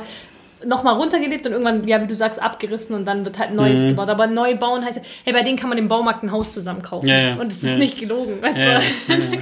noch 0.65 0.83
mal 0.83 0.93
runtergelebt 0.93 1.45
und 1.47 1.53
irgendwann, 1.53 1.87
ja, 1.87 2.01
wie 2.03 2.07
du 2.07 2.15
sagst, 2.15 2.41
abgerissen 2.41 2.95
und 2.97 3.05
dann 3.05 3.25
wird 3.25 3.39
halt 3.39 3.53
neues 3.53 3.85
gebaut. 3.85 4.09
Aber 4.09 4.27
neu 4.27 4.57
bauen 4.57 4.85
heißt 4.85 4.97
ja, 4.99 5.03
hey, 5.25 5.33
bei 5.33 5.43
denen 5.43 5.59
kann 5.59 5.69
man 5.69 5.77
im 5.79 5.89
Baumarkt 5.89 6.23
ein 6.23 6.33
Haus 6.33 6.53
zusammen 6.53 6.81
kaufen. 6.83 7.07
Ja, 7.09 7.19
ja, 7.19 7.35
und 7.37 7.49
es 7.53 7.63
ist 7.63 7.69
ja. 7.71 7.77
nicht 7.77 7.99
gelogen, 7.99 8.41
weißt 8.41 8.57
Ja, 8.57 8.65
ja, 8.73 8.81
du? 9.09 9.13
ja. 9.15 9.41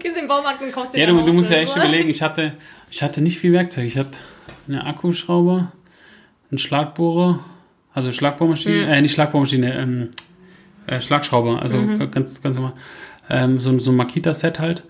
Gehst 0.00 0.16
den 0.16 0.26
Baumarkt 0.28 0.62
und 0.62 0.72
kaufst 0.72 0.94
dir 0.94 0.98
Ja, 1.00 1.06
du, 1.06 1.20
du 1.22 1.32
musst 1.32 1.50
ja 1.50 1.58
echt 1.58 1.72
so. 1.74 1.80
überlegen, 1.80 2.08
ich 2.10 2.20
hatte, 2.22 2.54
ich 2.90 3.02
hatte 3.02 3.20
nicht 3.22 3.38
viel 3.38 3.52
Werkzeug. 3.52 3.84
Ich 3.86 3.96
hatte 3.96 4.18
einen 4.68 4.80
Akkuschrauber, 4.80 5.70
einen 6.50 6.58
Schlagbohrer, 6.58 7.38
also 7.94 8.10
Schlagbohrmaschine, 8.12 8.94
äh, 8.96 9.00
nicht 9.00 9.12
Schlagbohrmaschine, 9.14 9.72
ähm, 9.78 10.08
äh, 10.86 11.00
Schlagschrauber, 11.00 11.62
also 11.62 11.78
Mhm. 11.78 12.10
ganz, 12.10 12.42
ganz 12.42 12.56
normal. 12.56 12.72
Ähm, 13.30 13.58
so, 13.60 13.76
so 13.78 13.90
ein 13.92 13.96
Makita-Set 13.96 14.58
halt. 14.60 14.84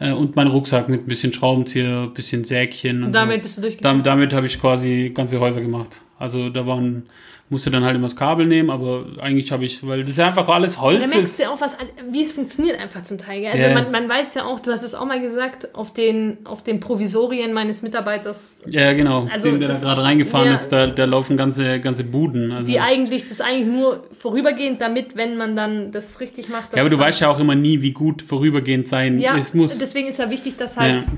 Äh, 0.00 0.12
und 0.12 0.36
mein 0.36 0.46
Rucksack 0.48 0.88
mit 0.88 1.02
ein 1.02 1.06
bisschen 1.06 1.32
Schraubenzieher, 1.32 2.02
ein 2.02 2.12
bisschen 2.14 2.44
Sägchen. 2.44 2.98
Und 2.98 3.04
Und 3.06 3.14
damit 3.14 3.36
so. 3.38 3.42
bist 3.42 3.56
du 3.58 3.62
durchgegangen. 3.62 4.02
Damit, 4.02 4.32
damit 4.32 4.32
habe 4.32 4.46
ich 4.46 4.60
quasi 4.60 5.10
ganze 5.14 5.40
Häuser 5.40 5.60
gemacht. 5.60 6.00
Also 6.18 6.48
da 6.50 6.66
waren, 6.66 7.04
musste 7.48 7.70
dann 7.70 7.84
halt 7.84 7.94
immer 7.94 8.08
das 8.08 8.16
Kabel 8.16 8.44
nehmen, 8.46 8.70
aber 8.70 9.06
eigentlich 9.20 9.52
habe 9.52 9.64
ich, 9.64 9.86
weil 9.86 10.02
das 10.02 10.16
ja 10.16 10.26
einfach 10.26 10.48
alles 10.48 10.74
Da 10.74 10.82
Holz 10.82 10.98
merkst 10.98 11.16
ist. 11.16 11.38
du 11.38 11.44
ja 11.44 11.50
auch, 11.50 11.60
was, 11.60 11.76
wie 12.10 12.22
es 12.24 12.32
funktioniert 12.32 12.78
einfach 12.80 13.04
zum 13.04 13.18
Teil. 13.18 13.40
gell? 13.40 13.52
Also 13.52 13.66
Ja. 13.68 13.74
man, 13.74 13.90
man 13.92 14.08
weiß 14.08 14.34
ja 14.34 14.44
auch, 14.44 14.58
du 14.60 14.72
hast 14.72 14.82
es 14.82 14.94
auch 14.96 15.06
mal 15.06 15.20
gesagt, 15.20 15.74
auf 15.76 15.92
den, 15.92 16.38
auf 16.44 16.62
den 16.64 16.80
Provisorien 16.80 17.52
meines 17.52 17.82
Mitarbeiters, 17.82 18.58
Ja, 18.66 18.92
genau. 18.94 19.28
Also 19.32 19.50
Den, 19.52 19.60
der 19.60 19.68
da 19.68 19.78
gerade 19.78 20.00
ist- 20.00 20.06
reingefahren 20.06 20.48
ja. 20.48 20.54
ist, 20.54 20.70
da, 20.70 20.88
da 20.88 21.04
laufen 21.04 21.36
ganze, 21.36 21.78
ganze 21.80 22.02
Buden. 22.04 22.50
Also. 22.52 22.66
die 22.70 22.80
eigentlich, 22.80 23.28
das 23.28 23.40
eigentlich 23.40 23.68
nur 23.68 24.02
vorübergehend, 24.12 24.80
damit, 24.80 25.16
wenn 25.16 25.36
man 25.36 25.54
dann 25.54 25.92
das 25.92 26.20
richtig 26.20 26.48
macht. 26.48 26.74
Ja, 26.74 26.80
aber 26.80 26.90
du 26.90 26.98
weißt 26.98 27.20
ja 27.20 27.30
auch 27.30 27.38
immer 27.38 27.54
nie, 27.54 27.80
wie 27.80 27.92
gut 27.92 28.22
vorübergehend 28.22 28.88
sein 28.88 29.18
ja, 29.20 29.36
es 29.38 29.54
muss. 29.54 29.78
deswegen 29.78 30.08
ist 30.08 30.18
ja 30.18 30.28
wichtig, 30.30 30.56
dass 30.56 30.76
halt. 30.76 31.02
Ja. 31.02 31.08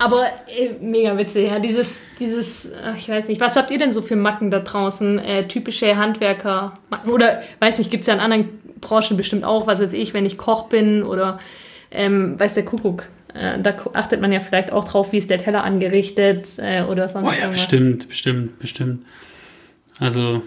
Aber 0.00 0.24
äh, 0.48 0.70
mega 0.80 1.18
witzig, 1.18 1.48
ja. 1.48 1.58
Dieses, 1.58 2.04
dieses, 2.18 2.72
ach, 2.86 2.96
ich 2.96 3.06
weiß 3.06 3.28
nicht, 3.28 3.38
was 3.38 3.54
habt 3.56 3.70
ihr 3.70 3.78
denn 3.78 3.92
so 3.92 4.00
für 4.00 4.16
Macken 4.16 4.50
da 4.50 4.60
draußen? 4.60 5.18
Äh, 5.18 5.46
typische 5.46 5.98
Handwerker 5.98 6.72
Macken 6.88 7.10
oder 7.10 7.42
weiß 7.60 7.76
nicht, 7.78 7.90
gibt 7.90 8.00
es 8.00 8.06
ja 8.06 8.14
in 8.14 8.20
anderen 8.20 8.48
Branchen 8.80 9.18
bestimmt 9.18 9.44
auch, 9.44 9.66
was 9.66 9.78
weiß 9.82 9.92
ich, 9.92 10.14
wenn 10.14 10.24
ich 10.24 10.38
Koch 10.38 10.68
bin 10.70 11.02
oder 11.02 11.38
ähm, 11.90 12.40
weiß 12.40 12.54
der 12.54 12.64
Kuckuck. 12.64 13.04
Äh, 13.34 13.60
da 13.60 13.76
achtet 13.92 14.22
man 14.22 14.32
ja 14.32 14.40
vielleicht 14.40 14.72
auch 14.72 14.86
drauf, 14.86 15.12
wie 15.12 15.18
ist 15.18 15.28
der 15.28 15.36
Teller 15.36 15.64
angerichtet 15.64 16.46
äh, 16.56 16.82
oder 16.82 17.06
sonst 17.06 17.28
Oh 17.28 17.32
ja, 17.32 17.40
irgendwas. 17.40 17.68
bestimmt, 17.68 18.08
bestimmt, 18.08 18.58
bestimmt. 18.58 19.04
Also, 19.98 20.40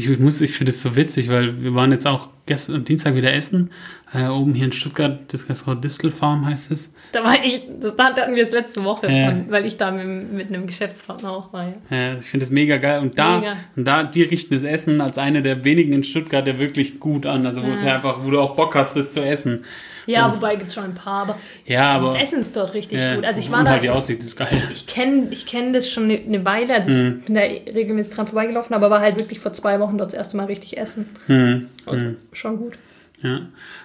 ich, 0.00 0.10
ich 0.10 0.18
muss, 0.18 0.40
ich 0.40 0.52
finde 0.52 0.70
es 0.72 0.80
so 0.82 0.96
witzig, 0.96 1.28
weil 1.28 1.62
wir 1.62 1.74
waren 1.74 1.92
jetzt 1.92 2.06
auch 2.06 2.28
gestern 2.46 2.76
am 2.76 2.84
Dienstag 2.84 3.14
wieder 3.14 3.32
essen. 3.32 3.70
Äh, 4.12 4.26
oben 4.26 4.54
hier 4.54 4.64
in 4.64 4.72
Stuttgart, 4.72 5.20
das 5.32 5.48
Restaurant 5.48 5.84
Distelfarm 5.84 6.44
heißt 6.46 6.72
es. 6.72 6.92
Da 7.12 7.22
war 7.22 7.44
ich, 7.44 7.62
das 7.80 7.94
da 7.94 8.06
hatten 8.06 8.34
wir 8.34 8.42
es 8.42 8.50
letzte 8.50 8.82
Woche 8.84 9.08
Ja. 9.08 9.30
von, 9.30 9.46
weil 9.50 9.66
ich 9.66 9.76
da 9.76 9.90
mit, 9.92 10.32
mit 10.32 10.48
einem 10.48 10.66
Geschäftspartner 10.66 11.30
auch 11.30 11.52
war. 11.52 11.68
Ja. 11.90 11.96
Äh, 11.96 12.18
ich 12.18 12.26
finde 12.26 12.44
es 12.44 12.50
mega 12.50 12.78
geil. 12.78 13.00
Und 13.00 13.18
da, 13.18 13.38
Mega. 13.38 13.56
und 13.76 13.84
da, 13.84 14.02
die 14.02 14.22
richten 14.22 14.54
das 14.54 14.64
Essen 14.64 15.00
als 15.00 15.18
eine 15.18 15.42
der 15.42 15.64
wenigen 15.64 15.92
in 15.92 16.02
Stuttgart, 16.04 16.44
der 16.46 16.58
wirklich 16.58 16.98
gut 16.98 17.24
an. 17.26 17.46
Also, 17.46 17.62
wo 17.62 17.70
es 17.70 17.84
ja 17.84 17.94
einfach, 17.96 18.24
wo 18.24 18.30
du 18.30 18.40
auch 18.40 18.54
Bock 18.56 18.74
hast, 18.74 18.96
das 18.96 19.12
zu 19.12 19.24
essen. 19.24 19.64
Ja, 20.10 20.32
wobei 20.34 20.56
gibt 20.56 20.68
es 20.68 20.74
schon 20.74 20.84
ein 20.84 20.94
paar, 20.94 21.22
aber 21.22 21.38
Ja, 21.66 21.90
aber. 21.90 22.12
das 22.14 22.22
Essen 22.22 22.40
ist 22.40 22.56
dort 22.56 22.74
richtig 22.74 23.00
ja, 23.00 23.14
gut. 23.16 23.24
Also 23.24 23.40
ich 23.40 23.50
war 23.50 23.60
und 23.60 23.64
da, 23.66 23.70
halt 23.72 23.82
die 23.82 23.90
Aussicht 23.90 24.20
ist 24.20 24.36
geil. 24.36 24.48
ich 24.72 24.86
kenne 24.86 25.28
ich 25.30 25.46
kenn 25.46 25.72
das 25.72 25.90
schon 25.90 26.04
eine, 26.04 26.18
eine 26.18 26.44
Weile, 26.44 26.74
also 26.74 26.90
Mhm. 26.90 27.16
ich 27.20 27.24
bin 27.26 27.34
da 27.34 27.40
regelmäßig 27.40 28.14
dran 28.14 28.26
vorbeigelaufen, 28.26 28.74
aber 28.74 28.90
war 28.90 29.00
halt 29.00 29.18
wirklich 29.18 29.40
vor 29.40 29.52
zwei 29.52 29.80
Wochen 29.80 29.96
dort 29.98 30.10
das 30.12 30.18
erste 30.18 30.36
Mal 30.36 30.46
richtig 30.46 30.78
essen. 30.78 31.08
Hm. 31.26 31.68
Also 31.86 32.06
schon 32.32 32.56
gut. 32.58 32.74
Ja. 33.22 33.40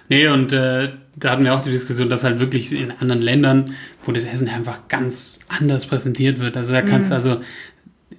Nee, 0.08 0.28
und 0.28 0.52
äh, 0.52 0.88
da 1.14 1.30
hatten 1.30 1.44
wir 1.44 1.52
auch 1.54 1.60
die 1.62 1.70
Diskussion, 1.70 2.08
dass 2.08 2.24
halt 2.24 2.40
wirklich 2.40 2.72
in 2.72 2.90
anderen 2.90 3.20
Ländern, 3.20 3.74
wo 4.04 4.12
das 4.12 4.24
Essen 4.24 4.48
einfach 4.48 4.88
ganz 4.88 5.40
anders 5.48 5.84
präsentiert 5.86 6.38
wird. 6.40 6.56
Also 6.56 6.72
da 6.72 6.80
kannst 6.82 7.10
du, 7.10 7.14
also, 7.14 7.40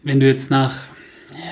wenn 0.04 0.20
du 0.20 0.28
jetzt 0.28 0.52
nach, 0.52 0.76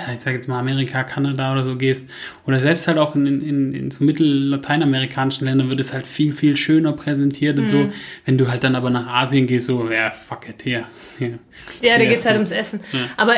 ja, 0.08 0.14
ich 0.14 0.20
sag 0.22 0.34
jetzt 0.34 0.48
mal 0.48 0.60
Amerika, 0.60 1.04
Kanada 1.04 1.52
oder 1.52 1.64
so 1.64 1.76
gehst, 1.76 2.10
oder 2.48 2.60
selbst 2.60 2.88
halt 2.88 2.98
auch 2.98 3.16
in, 3.16 3.26
in, 3.28 3.74
in 3.74 3.92
so 3.92 4.04
mittel-lateinamerikanischen 4.04 5.48
Ländern 5.48 5.70
wird 5.70 5.80
es 5.80 5.94
halt 5.94 6.08
viel, 6.08 6.34
viel 6.34 6.56
schöner 6.58 6.94
präsentiert 6.94 7.58
und 7.58 7.68
so. 7.68 7.90
Wenn 8.26 8.38
du 8.38 8.50
halt 8.50 8.64
dann 8.64 8.76
aber 8.76 8.90
nach 8.90 9.08
Asien 9.08 9.48
gehst, 9.48 9.68
so, 9.68 9.90
ja, 9.90 10.12
fuck 10.12 10.50
it, 10.50 10.62
hier. 10.64 10.86
hier. 11.18 11.40
Ja, 11.82 11.98
da 11.98 12.04
Ja, 12.04 12.10
geht 12.10 12.20
es 12.20 12.26
halt 12.26 12.36
so. 12.36 12.40
ums 12.40 12.52
Essen. 12.52 12.80
Ja. 12.92 13.00
Aber 13.18 13.34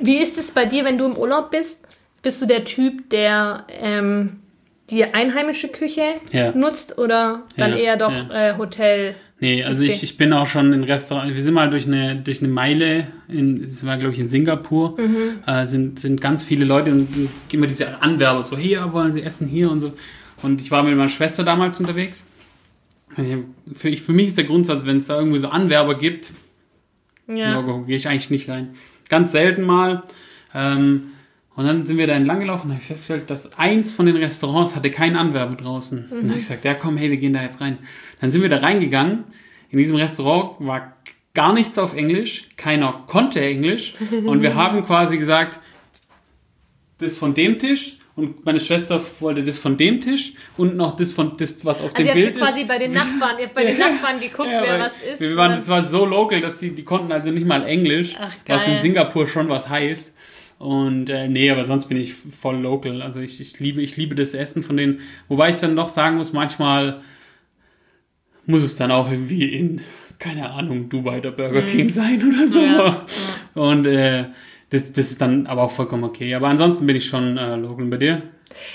wie 0.00 0.18
ist 0.18 0.38
es 0.38 0.50
bei 0.50 0.64
dir, 0.66 0.84
wenn 0.84 0.98
du 0.98 1.06
im 1.06 1.16
Urlaub 1.16 1.50
bist? 1.50 1.80
Bist 2.22 2.40
du 2.40 2.46
der 2.46 2.64
Typ, 2.64 3.10
der 3.10 3.66
ähm, 3.68 4.40
die 4.90 5.04
einheimische 5.04 5.68
Küche 5.68 6.02
Ja. 6.32 6.52
nutzt 6.52 6.98
oder 6.98 7.42
dann 7.56 7.72
Ja, 7.72 7.76
eher 7.78 7.96
doch 7.96 8.12
ja. 8.12 8.50
äh, 8.50 8.56
Hotel? 8.58 9.14
Nee, 9.42 9.64
also 9.64 9.82
Okay. 9.82 9.92
ich, 9.92 10.02
ich 10.04 10.16
bin 10.16 10.32
auch 10.32 10.46
schon 10.46 10.72
in 10.72 10.84
Restaurant. 10.84 11.34
Wir 11.34 11.42
sind 11.42 11.52
mal 11.54 11.68
durch 11.68 11.84
eine, 11.86 12.14
durch 12.14 12.40
eine 12.42 12.52
Meile, 12.52 13.08
in, 13.28 13.60
das 13.60 13.84
war 13.84 13.98
glaube 13.98 14.14
ich 14.14 14.20
in 14.20 14.28
Singapur, 14.28 14.96
Mhm. 15.00 15.42
äh, 15.46 15.66
sind, 15.66 15.98
sind 15.98 16.20
ganz 16.20 16.44
viele 16.44 16.64
Leute 16.64 16.92
und, 16.92 17.08
und 17.16 17.28
immer 17.50 17.66
diese 17.66 18.00
Anwerber 18.00 18.44
so, 18.44 18.56
hier 18.56 18.92
wollen 18.92 19.12
sie 19.14 19.22
essen, 19.22 19.48
hier 19.48 19.68
und 19.70 19.80
so. 19.80 19.94
Und 20.42 20.60
ich 20.62 20.70
war 20.70 20.84
mit 20.84 20.94
meiner 20.96 21.08
Schwester 21.08 21.42
damals 21.42 21.78
unterwegs. 21.80 22.24
Für, 23.74 23.88
ich, 23.88 24.00
für 24.02 24.12
mich 24.12 24.28
ist 24.28 24.36
der 24.38 24.44
Grundsatz, 24.44 24.86
wenn 24.86 24.98
es 24.98 25.06
da 25.08 25.18
irgendwie 25.18 25.38
so 25.40 25.48
Anwerber 25.48 25.98
gibt, 25.98 26.30
Ja. 27.26 27.60
gehe 27.86 27.96
ich 27.96 28.06
eigentlich 28.08 28.30
nicht 28.30 28.48
rein. 28.48 28.74
Ganz 29.08 29.32
selten 29.32 29.62
mal. 29.62 30.04
Ähm, 30.54 31.11
und 31.54 31.66
dann 31.66 31.84
sind 31.86 31.98
wir 31.98 32.06
da 32.06 32.14
entlang 32.14 32.40
gelaufen 32.40 32.66
und 32.68 32.72
habe 32.72 32.80
ich 32.80 32.86
festgestellt, 32.88 33.28
dass 33.30 33.52
eins 33.58 33.92
von 33.92 34.06
den 34.06 34.16
Restaurants 34.16 34.74
hatte 34.74 34.90
keinen 34.90 35.16
Anwerber 35.16 35.54
draußen. 35.54 35.98
Und 36.04 36.10
dann 36.10 36.18
habe 36.30 36.38
ich 36.38 36.46
gesagt, 36.46 36.64
ja 36.64 36.74
komm, 36.74 36.96
hey, 36.96 37.10
wir 37.10 37.18
gehen 37.18 37.34
da 37.34 37.42
jetzt 37.42 37.60
rein. 37.60 37.78
Dann 38.20 38.30
sind 38.30 38.40
wir 38.42 38.48
da 38.48 38.58
reingegangen. 38.58 39.24
In 39.70 39.78
diesem 39.78 39.96
Restaurant 39.96 40.56
war 40.60 40.96
gar 41.34 41.52
nichts 41.52 41.78
auf 41.78 41.94
Englisch. 41.94 42.48
Keiner 42.56 43.04
konnte 43.06 43.40
Englisch. 43.40 43.94
Und 44.24 44.40
wir 44.42 44.54
haben 44.54 44.84
quasi 44.84 45.18
gesagt, 45.18 45.58
das 46.98 47.16
von 47.16 47.34
dem 47.34 47.58
Tisch. 47.58 47.98
Und 48.14 48.44
meine 48.44 48.60
Schwester 48.60 49.00
wollte 49.20 49.42
das 49.42 49.56
von 49.56 49.78
dem 49.78 50.02
Tisch 50.02 50.34
und 50.58 50.76
noch 50.76 50.96
das 50.96 51.14
von 51.14 51.34
das, 51.38 51.64
was 51.64 51.78
auf 51.80 51.94
Also 51.94 51.96
dem 51.96 52.08
ihr 52.08 52.12
Bild 52.12 52.36
quasi 52.36 52.60
ist. 52.60 52.68
bei 52.68 52.76
den 52.76 52.92
Nachbarn, 52.92 53.38
ihr 53.38 53.46
habt 53.46 53.54
bei 53.54 53.64
den 53.64 53.78
Nachbarn 53.78 54.20
geguckt, 54.20 54.50
Ja, 54.50 54.62
wer 54.62 54.80
was 54.80 55.00
ist. 55.00 55.18
Wir 55.22 55.34
waren, 55.34 55.52
das 55.52 55.66
war 55.68 55.82
so 55.82 56.04
local, 56.04 56.42
dass 56.42 56.58
die, 56.58 56.74
die 56.74 56.84
konnten 56.84 57.10
also 57.10 57.30
nicht 57.30 57.46
mal 57.46 57.64
Englisch, 57.66 58.14
Ach, 58.20 58.30
was 58.46 58.68
in. 58.68 58.80
Singapur 58.82 59.26
schon 59.28 59.48
was 59.48 59.70
heißt. 59.70 60.12
Und 60.62 61.10
äh, 61.10 61.26
nee, 61.26 61.50
aber 61.50 61.64
sonst 61.64 61.86
bin 61.86 61.96
ich 61.96 62.14
voll 62.14 62.58
local. 62.58 63.02
Also 63.02 63.18
ich, 63.18 63.40
ich 63.40 63.58
liebe, 63.58 63.82
ich 63.82 63.96
liebe 63.96 64.14
das 64.14 64.32
Essen 64.32 64.62
von 64.62 64.76
denen. 64.76 65.00
Wobei 65.26 65.50
ich 65.50 65.56
dann 65.56 65.74
doch 65.74 65.88
sagen 65.88 66.18
muss, 66.18 66.32
manchmal 66.32 67.00
muss 68.46 68.62
es 68.62 68.76
dann 68.76 68.92
auch 68.92 69.10
irgendwie 69.10 69.44
in, 69.44 69.80
keine 70.20 70.50
Ahnung, 70.50 70.88
Dubai 70.88 71.18
der 71.18 71.32
Burger 71.32 71.62
King 71.62 71.88
sein 71.90 72.22
oder 72.28 72.46
so. 72.46 72.60
Mhm. 72.60 72.76
Ja, 72.76 73.06
Und 73.54 73.88
äh, 73.88 74.26
das, 74.70 74.92
das 74.92 75.10
ist 75.10 75.20
dann 75.20 75.48
aber 75.48 75.64
auch 75.64 75.72
vollkommen 75.72 76.04
okay. 76.04 76.32
Aber 76.32 76.46
ansonsten 76.46 76.86
bin 76.86 76.94
ich 76.94 77.06
schon 77.06 77.36
äh, 77.38 77.56
local. 77.56 77.86
Bei 77.86 77.96
dir? 77.96 78.22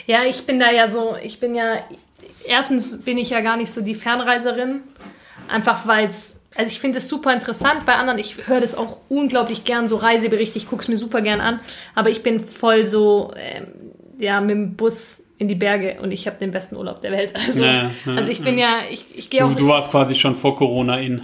Ja, 0.08 0.26
ich 0.26 0.46
bin 0.46 0.60
da 0.60 0.70
ja 0.70 0.92
so, 0.92 1.16
ich 1.24 1.40
bin 1.40 1.56
ja, 1.56 1.76
erstens 2.46 3.02
bin 3.02 3.18
ich 3.18 3.30
ja 3.30 3.40
gar 3.40 3.56
nicht 3.56 3.72
so 3.72 3.80
die 3.80 3.96
Fernreiserin, 3.96 4.82
einfach 5.48 5.88
weil 5.88 6.10
es, 6.10 6.37
also 6.58 6.72
ich 6.72 6.80
finde 6.80 6.98
es 6.98 7.08
super 7.08 7.34
interessant 7.34 7.86
bei 7.86 7.94
anderen, 7.94 8.18
ich 8.18 8.48
höre 8.48 8.60
das 8.60 8.76
auch 8.76 8.98
unglaublich 9.10 9.64
gern, 9.64 9.88
so 9.88 9.96
Reiseberichte, 9.98 10.58
ich 10.58 10.68
gucke 10.68 10.82
es 10.82 10.88
mir 10.88 10.98
super 10.98 11.22
gern 11.22 11.40
an, 11.40 11.60
aber 11.94 12.10
ich 12.10 12.24
bin 12.24 12.40
voll 12.40 12.86
so, 12.86 13.32
ähm, 13.38 13.68
ja, 14.20 14.42
mit 14.42 14.50
dem 14.50 14.76
Bus 14.76 15.24
in 15.38 15.48
die 15.48 15.56
Berge 15.56 15.98
und 16.02 16.12
ich 16.12 16.26
habe 16.26 16.38
den 16.40 16.50
besten 16.50 16.76
Urlaub 16.76 17.00
der 17.02 17.12
Welt. 17.12 17.34
Also, 17.48 17.64
Ja, 17.64 17.92
ja, 18.06 18.16
also 18.16 18.32
ich 18.32 18.42
bin 18.42 18.58
ja, 18.58 18.80
ich, 18.92 19.06
ich 19.14 19.30
gehe 19.30 19.46
auch 19.46 19.50
Du, 19.50 19.56
du 19.56 19.68
warst 19.68 19.92
quasi 19.92 20.16
schon 20.16 20.34
vor 20.34 20.56
Corona 20.56 21.00
in. 21.00 21.22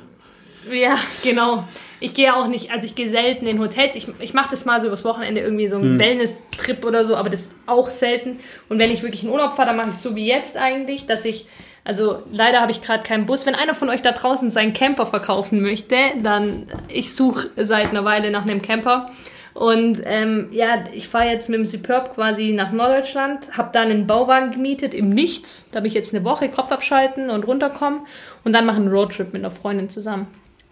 Ja, 0.71 0.97
genau. 1.23 1.67
Ich 1.99 2.13
gehe 2.13 2.35
auch 2.35 2.47
nicht, 2.47 2.71
also 2.71 2.85
ich 2.85 2.95
gehe 2.95 3.09
selten 3.09 3.47
in 3.47 3.59
Hotels. 3.59 3.95
Ich, 3.95 4.07
ich 4.19 4.33
mache 4.33 4.51
das 4.51 4.65
mal 4.65 4.81
so 4.81 4.87
übers 4.87 5.03
Wochenende 5.03 5.41
irgendwie 5.41 5.67
so 5.67 5.77
einen 5.77 5.97
Wellness-Trip 5.97 6.85
oder 6.85 7.05
so, 7.05 7.15
aber 7.15 7.29
das 7.29 7.43
ist 7.43 7.55
auch 7.65 7.89
selten. 7.89 8.39
Und 8.69 8.77
wenn 8.77 8.91
ich 8.91 9.01
wirklich 9.03 9.23
in 9.23 9.29
Urlaub 9.29 9.53
fahre, 9.53 9.69
dann 9.69 9.77
mache 9.77 9.89
ich 9.89 9.95
so 9.95 10.15
wie 10.15 10.27
jetzt 10.27 10.57
eigentlich, 10.57 11.05
dass 11.05 11.25
ich, 11.25 11.47
also 11.85 12.23
leider 12.31 12.61
habe 12.61 12.71
ich 12.71 12.81
gerade 12.81 13.03
keinen 13.03 13.25
Bus. 13.25 13.45
Wenn 13.45 13.55
einer 13.55 13.73
von 13.73 13.89
euch 13.89 14.01
da 14.01 14.11
draußen 14.11 14.51
seinen 14.51 14.73
Camper 14.73 15.05
verkaufen 15.05 15.61
möchte, 15.61 15.95
dann 16.21 16.67
ich 16.87 17.13
suche 17.13 17.49
seit 17.57 17.89
einer 17.89 18.05
Weile 18.05 18.31
nach 18.31 18.43
einem 18.43 18.61
Camper. 18.61 19.09
Und 19.53 20.01
ähm, 20.05 20.49
ja, 20.51 20.85
ich 20.93 21.07
fahre 21.07 21.27
jetzt 21.27 21.49
mit 21.49 21.59
dem 21.59 21.65
Superb 21.65 22.15
quasi 22.15 22.53
nach 22.53 22.71
Norddeutschland, 22.71 23.55
habe 23.55 23.69
da 23.71 23.81
einen 23.81 24.07
Bauwagen 24.07 24.51
gemietet 24.51 24.93
im 24.95 25.09
Nichts. 25.09 25.69
Da 25.71 25.77
habe 25.77 25.87
ich 25.87 25.93
jetzt 25.93 26.13
eine 26.15 26.23
Woche 26.23 26.49
Kopf 26.49 26.71
abschalten 26.71 27.29
und 27.29 27.45
runterkommen 27.45 28.01
und 28.43 28.53
dann 28.53 28.65
mache 28.65 28.77
einen 28.77 28.87
Roadtrip 28.87 29.31
mit 29.31 29.43
einer 29.43 29.51
Freundin 29.51 29.89
zusammen. 29.89 30.27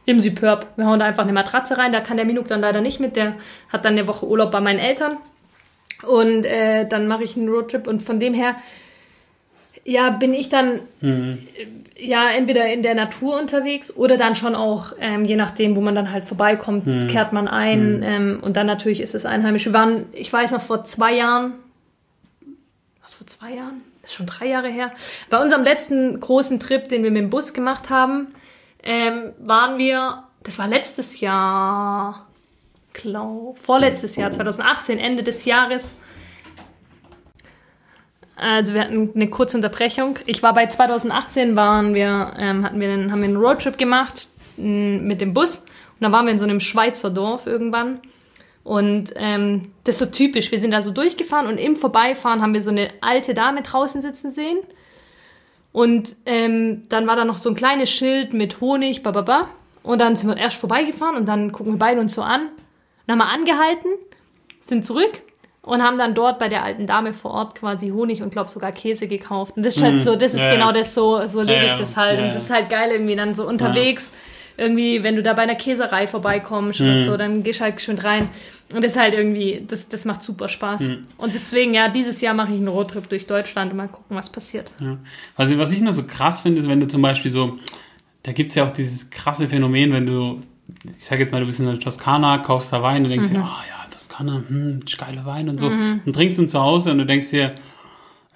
Im 0.06 0.20
Superb. 0.20 0.66
Wir 0.78 0.88
hauen 0.88 1.00
da 1.00 1.06
einfach 1.06 1.24
eine 1.24 1.34
Matratze 1.34 1.78
rein. 1.78 1.92
Da 1.92 2.00
kann 2.00 2.18
der 2.18 2.26
Minuk 2.26 2.48
dann 2.48 2.62
leider 2.62 2.82
nicht 2.82 3.00
mit. 3.00 3.16
Der 3.16 3.36
hat 3.70 3.86
dann 3.86 3.94
eine 3.94 4.08
Woche 4.08 4.26
Urlaub 4.26 4.50
bei 4.50 4.60
meinen 4.60 4.80
Eltern. 4.80 5.18
Und 6.02 6.44
äh, 6.46 6.88
dann 6.88 7.08
mache 7.08 7.24
ich 7.24 7.38
einen 7.38 7.50
Roadtrip. 7.50 7.86
Und 7.86 8.02
von 8.02 8.20
dem 8.20 8.34
her, 8.34 8.56
ja, 9.84 10.12
bin 10.12 10.34
ich 10.34 10.50
dann 10.50 10.82
äh, 11.02 11.38
ja 11.98 12.30
entweder 12.30 12.72
in 12.72 12.84
der 12.84 12.96
Natur 12.96 13.40
unterwegs 13.40 13.96
oder 13.96 14.18
dann 14.18 14.36
schon 14.36 14.56
auch, 14.56 14.94
ähm, 15.00 15.26
je 15.26 15.36
nachdem, 15.36 15.76
wo 15.76 15.82
man 15.82 15.96
dann 15.96 16.12
halt 16.12 16.26
vorbeikommt, 16.26 16.86
kehrt 17.10 17.34
man 17.34 17.48
ein. 17.48 18.04
Ähm, 18.04 18.40
und 18.42 18.58
dann 18.58 18.68
natürlich 18.68 19.02
ist 19.02 19.16
es 19.16 19.26
einheimisch. 19.26 19.66
Wir 19.66 19.74
waren, 19.74 20.06
ich 20.14 20.32
weiß 20.32 20.52
noch, 20.52 20.62
vor 20.62 20.84
zwei 20.86 21.16
Jahren, 21.16 21.54
was 23.02 23.16
vor 23.16 23.28
zwei 23.28 23.54
Jahren? 23.54 23.82
Das 24.02 24.12
ist 24.12 24.18
schon 24.18 24.26
drei 24.26 24.48
Jahre 24.48 24.70
her. 24.70 24.92
Bei 25.30 25.42
unserem 25.42 25.64
letzten 25.64 26.20
großen 26.20 26.60
Trip, 26.60 26.88
den 26.90 27.04
wir 27.04 27.12
mit 27.12 27.22
dem 27.22 27.30
Bus 27.30 27.54
gemacht 27.54 27.90
haben, 27.90 28.28
ähm, 28.84 29.34
waren 29.40 29.78
wir, 29.78 30.24
das 30.44 30.58
war 30.58 30.68
letztes 30.68 31.20
Jahr, 31.20 32.26
glaub, 32.94 33.58
vorletztes 33.60 34.16
Jahr, 34.16 34.32
2018, 34.32 34.98
Ende 34.98 35.24
des 35.24 35.46
Jahres. 35.46 35.96
Also 38.36 38.74
wir 38.74 38.82
hatten 38.82 39.12
eine 39.14 39.30
kurze 39.30 39.58
Unterbrechung. 39.58 40.18
Ich 40.26 40.42
war 40.42 40.54
bei 40.54 40.66
2018, 40.66 41.56
waren 41.56 41.94
wir, 41.94 42.34
ähm, 42.38 42.66
hatten 42.66 42.80
wir 42.80 42.90
einen, 42.90 43.12
haben 43.12 43.22
wir 43.22 43.28
einen 43.28 43.38
Roadtrip 43.38 43.78
gemacht 43.78 44.28
mit 44.58 45.22
dem 45.22 45.34
Bus. 45.34 45.60
Und 45.60 46.02
dann 46.02 46.12
waren 46.12 46.26
wir 46.26 46.32
in 46.32 46.40
so 46.40 46.46
einem 46.46 46.60
Schweizer 46.60 47.10
Dorf 47.10 47.46
irgendwann. 47.46 48.00
Und 48.64 49.14
ähm, 49.16 49.72
das 49.84 49.96
ist 49.96 50.10
so 50.10 50.16
typisch. 50.16 50.52
Wir 50.52 50.60
sind 50.60 50.72
da 50.72 50.82
so 50.82 50.92
durchgefahren 50.92 51.48
und 51.48 51.58
im 51.58 51.76
Vorbeifahren 51.76 52.42
haben 52.42 52.54
wir 52.54 52.62
so 52.62 52.70
eine 52.70 52.90
alte 53.02 53.34
Dame 53.34 53.62
draußen 53.64 54.02
sitzen 54.02 54.32
sehen. 54.32 54.60
Und 55.72 56.16
ähm, 56.26 56.84
dann 56.90 57.08
war 57.08 57.16
da 57.16 57.26
noch 57.26 57.38
so 57.38 57.50
ein 57.50 57.56
kleines 57.56 57.90
Schild 57.90 58.34
mit 58.34 58.62
Honig, 58.62 59.04
bababa. 59.04 59.48
Und 59.84 60.00
dann 60.00 60.16
sind 60.16 60.30
wir 60.30 60.38
erst 60.38 60.58
vorbeigefahren 60.58 61.16
und 61.16 61.26
dann 61.26 61.52
gucken 61.52 61.74
wir 61.74 61.80
beide 61.80 62.02
uns 62.02 62.14
so 62.14 62.22
an. 62.22 62.50
Dann 63.08 63.20
haben 63.20 63.28
wir 63.28 63.34
angehalten, 63.34 63.90
sind 64.60 64.86
zurück 64.86 65.22
und 65.64 65.82
haben 65.84 65.98
dann 65.98 66.16
dort 66.16 66.40
bei 66.40 66.50
der 66.50 66.64
alten 66.64 66.88
Dame 66.88 67.14
vor 67.14 67.32
Ort 67.32 67.56
quasi 67.56 67.90
Honig 67.90 68.22
und 68.24 68.32
glaub 68.32 68.50
sogar 68.50 68.72
Käse 68.72 69.08
gekauft. 69.08 69.58
Und 69.58 69.64
das 69.66 69.78
ist 69.78 69.84
halt 69.84 70.00
so, 70.00 70.16
das 70.16 70.34
ist 70.34 70.42
Ja, 70.42 70.54
genau 70.54 70.72
das 70.72 70.96
so, 70.96 71.28
so 71.28 71.42
lebe 71.42 71.66
Ja, 71.66 71.74
ich 71.74 71.80
das 71.80 71.96
halt. 71.98 72.20
Ja, 72.20 72.26
Und 72.26 72.34
das 72.36 72.44
ist 72.46 72.50
halt 72.52 72.70
geil 72.70 72.90
irgendwie 72.92 73.16
dann 73.16 73.36
so 73.36 73.48
unterwegs. 73.48 74.12
Irgendwie, 74.58 75.02
wenn 75.02 75.16
du 75.16 75.24
da 75.24 75.34
bei 75.34 75.44
einer 75.44 75.56
Käserei 75.56 76.06
vorbeikommst 76.08 76.82
oder 76.82 76.96
so, 76.96 77.18
dann 77.18 77.42
gehst 77.44 77.60
du 77.60 77.64
halt 77.64 77.78
geschwind 77.78 78.04
rein. 78.04 78.30
Und 78.74 78.84
das 78.84 78.94
ist 78.94 79.00
halt 79.00 79.14
irgendwie, 79.14 79.64
das, 79.68 79.88
das 79.90 80.06
macht 80.06 80.22
super 80.24 80.48
Spaß. 80.50 80.94
Und 81.18 81.34
deswegen, 81.34 81.74
ja, 81.74 81.90
dieses 81.90 82.22
Jahr 82.22 82.34
mache 82.34 82.52
ich 82.52 82.58
einen 82.58 82.68
Roadtrip 82.68 83.08
durch 83.10 83.28
Deutschland 83.28 83.72
und 83.72 83.78
mal 83.78 83.88
gucken, 83.88 84.16
was 84.18 84.30
passiert. 84.30 84.72
Ja. 84.80 84.98
Was, 85.36 85.50
ich- 85.52 85.58
was 85.58 85.72
ich 85.72 85.82
noch 85.82 85.94
so 85.94 86.04
krass 86.04 86.42
finde, 86.42 86.60
ist, 86.60 86.68
wenn 86.70 86.80
du 86.80 86.88
zum 86.88 87.02
Beispiel 87.02 87.32
so, 87.32 87.56
da 88.24 88.32
gibt 88.34 88.50
es 88.50 88.56
ja 88.56 88.66
auch 88.66 88.72
dieses 88.72 89.10
krasse 89.10 89.48
Phänomen, 89.48 89.94
wenn 89.94 90.06
du, 90.06 90.42
ich 90.98 91.06
sag 91.06 91.20
jetzt 91.20 91.32
mal, 91.32 91.40
du 91.40 91.46
bist 91.48 91.60
in 91.60 91.66
der 91.66 91.80
Toskana, 91.80 92.38
kaufst 92.40 92.72
da 92.74 92.82
Wein 92.84 93.04
und 93.04 93.10
denkst 93.10 93.30
dir, 93.30 93.40
ah 93.40 93.64
ja, 93.68 93.81
Toskana, 94.12 94.44
hm, 94.48 94.80
ist 94.86 94.98
geiler 94.98 95.26
Wein 95.26 95.50
und 95.50 95.60
so. 95.60 95.68
Und 95.68 96.14
trinkst 96.14 96.40
ihn 96.40 96.50
zu 96.50 96.60
Hause 96.62 96.92
und 96.92 96.98
du 97.00 97.06
denkst 97.06 97.30
dir, 97.30 97.54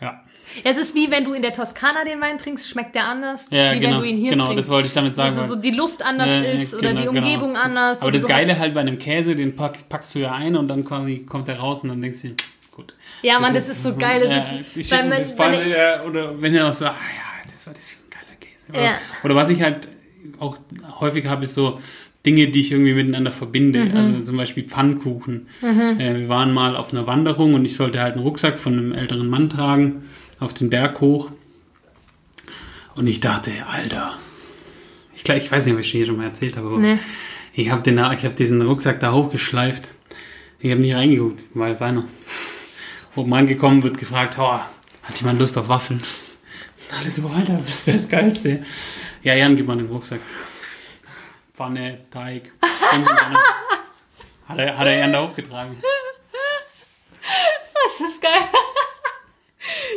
ja, 0.01 0.21
Ja, 0.63 0.71
es 0.71 0.77
ist 0.77 0.95
wie 0.95 1.11
wenn 1.11 1.25
du 1.25 1.33
in 1.33 1.41
der 1.41 1.51
Toskana 1.53 2.05
den 2.05 2.21
Wein 2.21 2.37
trinkst, 2.37 2.69
schmeckt 2.69 2.95
der 2.95 3.07
anders, 3.07 3.47
ja, 3.51 3.73
wie 3.73 3.79
genau, 3.79 3.95
wenn 3.97 3.99
du 4.01 4.07
ihn 4.07 4.17
hier 4.17 4.29
genau, 4.31 4.47
trinkst. 4.47 4.65
das 4.65 4.69
wollte 4.69 4.87
ich 4.87 4.93
damit 4.93 5.15
sagen. 5.15 5.29
Dass 5.35 5.39
weil- 5.41 5.47
so 5.49 5.55
die 5.57 5.71
Luft 5.71 6.01
anders 6.03 6.29
Ja, 6.29 6.41
ja, 6.41 6.51
ist 6.51 6.73
oder 6.73 6.89
genau, 6.93 7.01
die 7.01 7.07
genau. 7.07 7.19
Umgebung 7.21 7.57
anders. 7.57 7.99
Aber 7.99 8.07
oder 8.09 8.19
das 8.19 8.27
Geile 8.27 8.57
halt 8.57 8.73
bei 8.73 8.79
einem 8.81 8.97
Käse, 8.97 9.35
den 9.35 9.55
pack, 9.55 9.89
packst 9.89 10.15
du 10.15 10.19
ja 10.19 10.31
ein 10.33 10.55
und 10.55 10.67
dann 10.69 10.85
quasi 10.85 11.25
kommt 11.27 11.49
er 11.49 11.59
raus 11.59 11.83
und 11.83 11.89
dann 11.89 12.01
denkst 12.01 12.21
du, 12.21 12.35
gut. 12.71 12.93
Ja, 13.21 13.39
Mann, 13.39 13.53
das 13.53 13.67
ist 13.67 13.83
so 13.83 13.95
geil. 13.95 14.21
Das 14.21 14.31
ja, 14.31 14.37
ist, 14.37 14.77
ich, 14.77 14.91
weil 14.91 15.09
das 15.09 15.37
wenn 15.37 15.53
ich- 15.55 15.75
äh, 15.75 15.99
oder 16.07 16.41
wenn 16.41 16.55
er 16.55 16.69
auch 16.69 16.73
so, 16.73 16.85
ah 16.85 16.89
ja, 16.89 17.49
das 17.51 17.67
war 17.67 17.73
das 17.73 17.83
ist 17.83 18.05
ein 18.05 18.09
geiler 18.11 18.37
Käse. 18.39 18.69
Oder, 18.69 18.81
Ja. 18.83 18.97
oder 19.23 19.35
was 19.35 19.49
ich 19.49 19.61
halt 19.61 19.87
auch 20.39 20.57
häufig 20.99 21.25
habe, 21.27 21.43
ist 21.43 21.53
so 21.53 21.79
Dinge, 22.25 22.47
die 22.49 22.59
ich 22.61 22.71
irgendwie 22.71 22.93
miteinander 22.93 23.31
verbinde. 23.31 23.85
Mhm. 23.85 23.95
Also 23.97 24.19
zum 24.21 24.37
Beispiel 24.37 24.63
Pfannkuchen. 24.63 25.47
Äh, 25.61 26.15
wir 26.19 26.29
waren 26.29 26.53
mal 26.53 26.75
auf 26.75 26.91
einer 26.93 27.05
Wanderung 27.07 27.53
und 27.53 27.65
ich 27.65 27.75
sollte 27.75 28.01
halt 28.01 28.13
einen 28.15 28.23
Rucksack 28.23 28.59
von 28.59 28.73
einem 28.73 28.91
älteren 28.93 29.29
Mann 29.29 29.49
tragen, 29.49 30.03
auf 30.39 30.53
den 30.53 30.69
Berg 30.69 30.99
hoch. 31.01 31.31
Und 32.95 33.07
ich 33.07 33.19
dachte, 33.19 33.51
Alter, 33.69 34.13
ich, 35.15 35.23
glaub, 35.23 35.37
ich 35.37 35.51
weiß 35.51 35.65
nicht, 35.65 35.73
ob 35.75 35.81
ich 35.81 35.91
hier 35.91 36.05
schon 36.05 36.17
mal 36.17 36.25
erzählt 36.25 36.55
habe, 36.57 36.67
aber 36.67 36.77
Nee. 36.79 36.97
ich 37.53 37.69
habe 37.69 37.83
hab 38.01 38.35
diesen 38.35 38.61
Rucksack 38.61 38.99
da 38.99 39.11
hochgeschleift. 39.13 39.83
Ich 40.59 40.71
habe 40.71 40.81
nie 40.81 40.93
reingeguckt, 40.93 41.41
war 41.53 41.67
ja 41.67 41.75
seiner. 41.75 42.05
Oben 43.15 43.33
angekommen 43.33 43.83
wird 43.83 43.97
gefragt, 43.97 44.37
oh, 44.39 44.59
hat 45.03 45.19
jemand 45.21 45.39
Lust 45.39 45.57
auf 45.57 45.67
Waffeln? 45.69 45.99
Und 45.99 46.97
Alle 46.99 47.09
so, 47.11 47.27
Alter, 47.27 47.59
das 47.65 47.85
wäre 47.87 47.97
das 47.97 48.09
Geilste. 48.09 48.63
Ja, 49.23 49.35
Jan, 49.35 49.55
gib 49.55 49.67
mal 49.67 49.77
den 49.77 49.87
Rucksack. 49.87 50.19
Pfanne, 51.55 51.99
Teig. 52.11 52.51
Hat, 54.47 54.59
er, 54.59 54.77
hat 54.77 54.85
er 54.85 54.97
Jan 54.99 55.11
da 55.13 55.23
hochgetragen. 55.23 55.81
Das 57.73 58.07
ist 58.07 58.21
geil. 58.21 58.31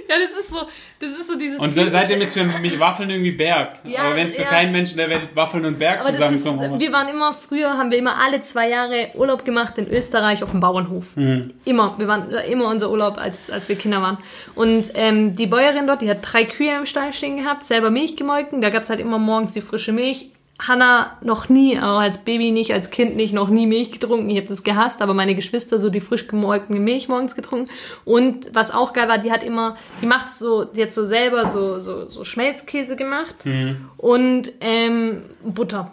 Ja, 0.08 0.18
das 0.18 0.32
ist 0.32 0.48
so, 0.48 0.60
das 0.98 1.12
ist 1.12 1.26
so 1.26 1.36
dieses. 1.36 1.58
Und 1.60 1.68
se- 1.68 1.90
seitdem 1.90 2.22
ist 2.22 2.32
für 2.32 2.44
mich 2.44 2.80
Waffeln 2.80 3.10
irgendwie 3.10 3.32
Berg. 3.32 3.80
Ja, 3.84 4.04
aber 4.04 4.16
wenn 4.16 4.28
es 4.28 4.34
für 4.34 4.42
ja. 4.42 4.48
keinen 4.48 4.72
Menschen 4.72 4.96
der 4.96 5.10
Welt 5.10 5.28
Waffeln 5.34 5.66
und 5.66 5.78
Berg 5.78 6.00
Aber 6.00 6.10
das 6.12 6.32
ist, 6.32 6.38
zusammenkommen. 6.44 6.80
wir 6.80 6.92
waren 6.92 7.08
immer, 7.08 7.34
früher 7.34 7.76
haben 7.76 7.90
wir 7.90 7.98
immer 7.98 8.16
alle 8.16 8.40
zwei 8.40 8.70
Jahre 8.70 9.10
Urlaub 9.14 9.44
gemacht 9.44 9.76
in 9.76 9.86
Österreich 9.86 10.42
auf 10.42 10.52
dem 10.52 10.60
Bauernhof. 10.60 11.14
Mhm. 11.16 11.52
Immer, 11.66 11.94
wir 11.98 12.08
waren 12.08 12.30
immer 12.30 12.68
unser 12.68 12.90
Urlaub, 12.90 13.18
als, 13.18 13.50
als 13.50 13.68
wir 13.68 13.76
Kinder 13.76 14.00
waren. 14.00 14.16
Und 14.54 14.90
ähm, 14.94 15.36
die 15.36 15.46
Bäuerin 15.46 15.86
dort, 15.86 16.00
die 16.00 16.08
hat 16.08 16.20
drei 16.22 16.44
Kühe 16.46 16.74
im 16.74 16.86
Stall 16.86 17.12
stehen 17.12 17.36
gehabt, 17.36 17.66
selber 17.66 17.90
Milch 17.90 18.16
gemolken, 18.16 18.62
da 18.62 18.70
gab 18.70 18.82
es 18.82 18.88
halt 18.88 19.00
immer 19.00 19.18
morgens 19.18 19.52
die 19.52 19.60
frische 19.60 19.92
Milch. 19.92 20.30
Hanna 20.58 21.16
noch 21.20 21.48
nie, 21.48 21.78
auch 21.78 22.00
als 22.00 22.18
Baby 22.18 22.50
nicht, 22.50 22.72
als 22.72 22.90
Kind 22.90 23.14
nicht, 23.14 23.32
noch 23.32 23.48
nie 23.48 23.66
Milch 23.66 23.92
getrunken. 23.92 24.28
Ich 24.30 24.38
habe 24.38 24.48
das 24.48 24.64
gehasst, 24.64 25.00
aber 25.02 25.14
meine 25.14 25.36
Geschwister 25.36 25.78
so 25.78 25.88
die 25.88 26.00
frisch 26.00 26.26
gemolkene 26.26 26.80
Milch 26.80 27.08
morgens 27.08 27.36
getrunken. 27.36 27.70
Und 28.04 28.46
was 28.52 28.72
auch 28.72 28.92
geil 28.92 29.08
war, 29.08 29.18
die 29.18 29.30
hat 29.30 29.44
immer, 29.44 29.76
die 30.02 30.06
macht 30.06 30.30
so, 30.30 30.64
die 30.64 30.82
hat 30.82 30.92
so 30.92 31.06
selber 31.06 31.48
so, 31.48 31.78
so, 31.78 32.06
so 32.06 32.24
Schmelzkäse 32.24 32.96
gemacht 32.96 33.36
und 33.96 34.50
ähm, 34.60 35.22
Butter. 35.44 35.92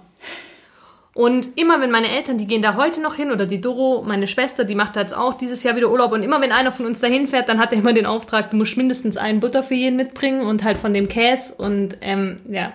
Und 1.13 1.57
immer 1.57 1.79
wenn 1.79 1.91
meine 1.91 2.09
Eltern, 2.09 2.37
die 2.37 2.45
gehen 2.45 2.61
da 2.61 2.75
heute 2.75 2.99
noch 3.01 3.15
hin, 3.15 3.31
oder 3.31 3.45
die 3.45 3.61
Doro, 3.61 4.03
meine 4.05 4.27
Schwester, 4.27 4.65
die 4.65 4.75
macht 4.75 4.97
da 4.97 4.99
jetzt 4.99 5.15
auch 5.15 5.35
dieses 5.35 5.63
Jahr 5.63 5.77
wieder 5.77 5.89
Urlaub. 5.89 6.11
Und 6.11 6.23
immer 6.23 6.41
wenn 6.41 6.51
einer 6.51 6.73
von 6.73 6.85
uns 6.85 6.99
dahin 6.99 7.27
fährt, 7.27 7.47
dann 7.47 7.57
hat 7.57 7.71
er 7.71 7.79
immer 7.79 7.93
den 7.93 8.05
Auftrag, 8.05 8.51
du 8.51 8.57
musst 8.57 8.75
mindestens 8.75 9.15
einen 9.15 9.39
Butter 9.39 9.63
für 9.63 9.75
jeden 9.75 9.95
mitbringen 9.95 10.41
und 10.41 10.65
halt 10.65 10.77
von 10.77 10.93
dem 10.93 11.07
Käse. 11.07 11.53
Und 11.55 11.97
ähm, 12.01 12.41
ja. 12.49 12.73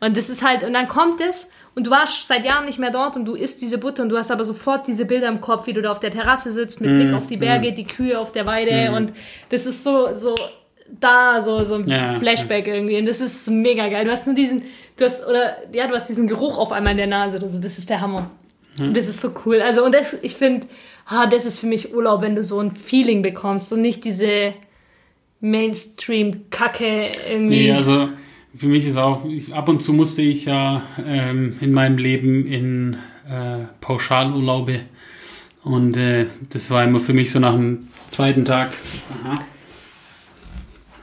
Und 0.00 0.16
das 0.16 0.30
ist 0.30 0.44
halt, 0.44 0.64
und 0.64 0.72
dann 0.72 0.88
kommt 0.88 1.20
es 1.20 1.50
und 1.74 1.86
du 1.86 1.90
warst 1.90 2.26
seit 2.26 2.44
Jahren 2.44 2.66
nicht 2.66 2.78
mehr 2.78 2.90
dort 2.90 3.16
und 3.16 3.26
du 3.26 3.34
isst 3.34 3.60
diese 3.60 3.78
Butter 3.78 4.02
und 4.02 4.08
du 4.08 4.16
hast 4.16 4.30
aber 4.30 4.44
sofort 4.44 4.86
diese 4.86 5.04
Bilder 5.04 5.28
im 5.28 5.40
Kopf, 5.40 5.66
wie 5.66 5.72
du 5.72 5.82
da 5.82 5.92
auf 5.92 6.00
der 6.00 6.10
Terrasse 6.10 6.50
sitzt, 6.52 6.80
mit 6.80 6.94
Blick 6.94 7.12
auf 7.12 7.26
die 7.26 7.36
Berge, 7.36 7.72
die 7.72 7.84
Kühe 7.84 8.18
auf 8.18 8.32
der 8.32 8.46
Weide. 8.46 8.92
Und 8.92 9.12
das 9.50 9.66
ist 9.66 9.84
so, 9.84 10.14
so 10.14 10.34
da, 10.98 11.42
so, 11.42 11.64
so 11.64 11.74
ein 11.74 11.88
Ja, 11.88 12.18
Flashback 12.18 12.66
irgendwie. 12.66 12.98
Und 12.98 13.06
das 13.06 13.20
ist 13.20 13.48
mega 13.48 13.88
geil. 13.88 14.04
Du 14.04 14.10
hast 14.10 14.26
nur 14.26 14.34
diesen, 14.34 14.62
du 14.96 15.04
hast, 15.04 15.26
oder, 15.26 15.56
ja, 15.72 15.86
du 15.86 15.94
hast 15.94 16.08
diesen 16.08 16.26
Geruch 16.26 16.58
auf 16.58 16.72
einmal 16.72 16.92
in 16.92 16.98
der 16.98 17.06
Nase. 17.06 17.38
Das, 17.38 17.60
das 17.60 17.78
ist 17.78 17.90
der 17.90 18.00
Hammer. 18.00 18.30
Und 18.80 18.96
das 18.96 19.08
ist 19.08 19.20
so 19.20 19.32
cool. 19.44 19.60
Also, 19.60 19.84
und 19.84 19.94
das, 19.94 20.14
ich 20.22 20.36
finde, 20.36 20.66
ah, 21.06 21.26
das 21.26 21.44
ist 21.44 21.58
für 21.58 21.66
mich 21.66 21.94
Urlaub, 21.94 22.22
wenn 22.22 22.34
du 22.34 22.42
so 22.42 22.58
ein 22.58 22.74
Feeling 22.74 23.22
bekommst 23.22 23.72
und 23.72 23.82
nicht 23.82 24.04
diese 24.04 24.54
Mainstream-Kacke 25.40 27.06
irgendwie. 27.30 27.64
Nee, 27.64 27.72
also 27.72 28.08
für 28.56 28.66
mich 28.66 28.86
ist 28.86 28.96
auch, 28.96 29.24
ich, 29.24 29.54
ab 29.54 29.68
und 29.68 29.80
zu 29.80 29.92
musste 29.92 30.22
ich 30.22 30.46
ja 30.46 30.82
ähm, 31.04 31.56
in 31.60 31.72
meinem 31.72 31.98
Leben 31.98 32.46
in 32.46 32.94
äh, 33.28 33.66
Pauschalurlaube 33.80 34.80
und 35.62 35.96
äh, 35.96 36.26
das 36.50 36.70
war 36.70 36.84
immer 36.84 36.98
für 36.98 37.12
mich 37.12 37.30
so 37.30 37.38
nach 37.38 37.54
dem 37.54 37.86
zweiten 38.08 38.44
Tag. 38.44 38.72
Aha. 39.24 39.44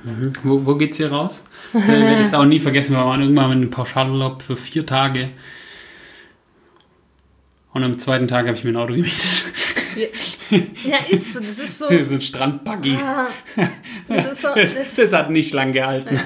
Mhm. 0.03 0.33
Wo, 0.43 0.65
wo 0.65 0.75
geht's 0.75 0.97
hier 0.97 1.11
raus? 1.11 1.45
äh, 1.73 1.87
werde 1.87 2.21
ich 2.21 2.27
es 2.27 2.33
auch 2.33 2.45
nie 2.45 2.59
vergessen, 2.59 2.95
wir 2.95 3.05
waren 3.05 3.21
irgendwann 3.21 3.51
in 3.51 3.57
einem 3.57 3.69
Pauschalurlaub 3.69 4.41
für 4.41 4.55
vier 4.55 4.85
Tage 4.85 5.29
und 7.77 7.83
am 7.83 7.99
zweiten 7.99 8.27
Tag 8.27 8.47
habe 8.47 8.57
ich 8.57 8.63
mir 8.63 8.71
ein 8.71 8.77
Auto 8.77 8.93
gemietet. 8.93 9.43
ja, 10.85 10.97
ist 11.09 11.33
so. 11.33 11.39
Das 11.39 11.59
ist 11.59 11.79
so. 11.79 11.85
so 12.03 12.15
ein 12.15 12.21
Strandbuggy. 12.21 12.97
Ah, 13.03 13.27
das 14.07 14.31
ist 14.31 14.41
so. 14.41 14.49
Das, 14.55 14.95
Das 14.95 15.13
hat 15.13 15.29
nicht 15.29 15.53
lang 15.53 15.71
gehalten. 15.71 16.19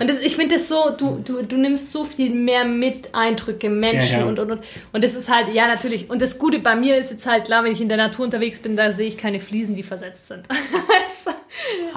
Und 0.00 0.08
das, 0.08 0.20
ich 0.20 0.36
finde 0.36 0.56
das 0.56 0.68
so, 0.68 0.90
du, 0.96 1.20
du, 1.24 1.42
du 1.42 1.56
nimmst 1.56 1.92
so 1.92 2.04
viel 2.04 2.30
mehr 2.30 2.64
mit 2.64 3.14
Eindrücke, 3.14 3.68
Menschen 3.70 4.12
Ja, 4.12 4.18
ja. 4.20 4.24
und 4.26 4.38
und 4.38 4.50
und. 4.52 4.60
Und 4.92 5.04
das 5.04 5.14
ist 5.14 5.32
halt, 5.32 5.52
ja, 5.52 5.66
natürlich. 5.66 6.10
Und 6.10 6.22
das 6.22 6.38
Gute 6.38 6.58
bei 6.58 6.76
mir 6.76 6.96
ist 6.96 7.10
jetzt 7.10 7.26
halt 7.26 7.46
klar, 7.46 7.64
wenn 7.64 7.72
ich 7.72 7.80
in 7.80 7.88
der 7.88 7.98
Natur 7.98 8.24
unterwegs 8.24 8.60
bin, 8.60 8.76
da 8.76 8.92
sehe 8.92 9.08
ich 9.08 9.18
keine 9.18 9.40
Fliesen, 9.40 9.74
die 9.74 9.82
versetzt 9.82 10.28
sind. 10.28 10.46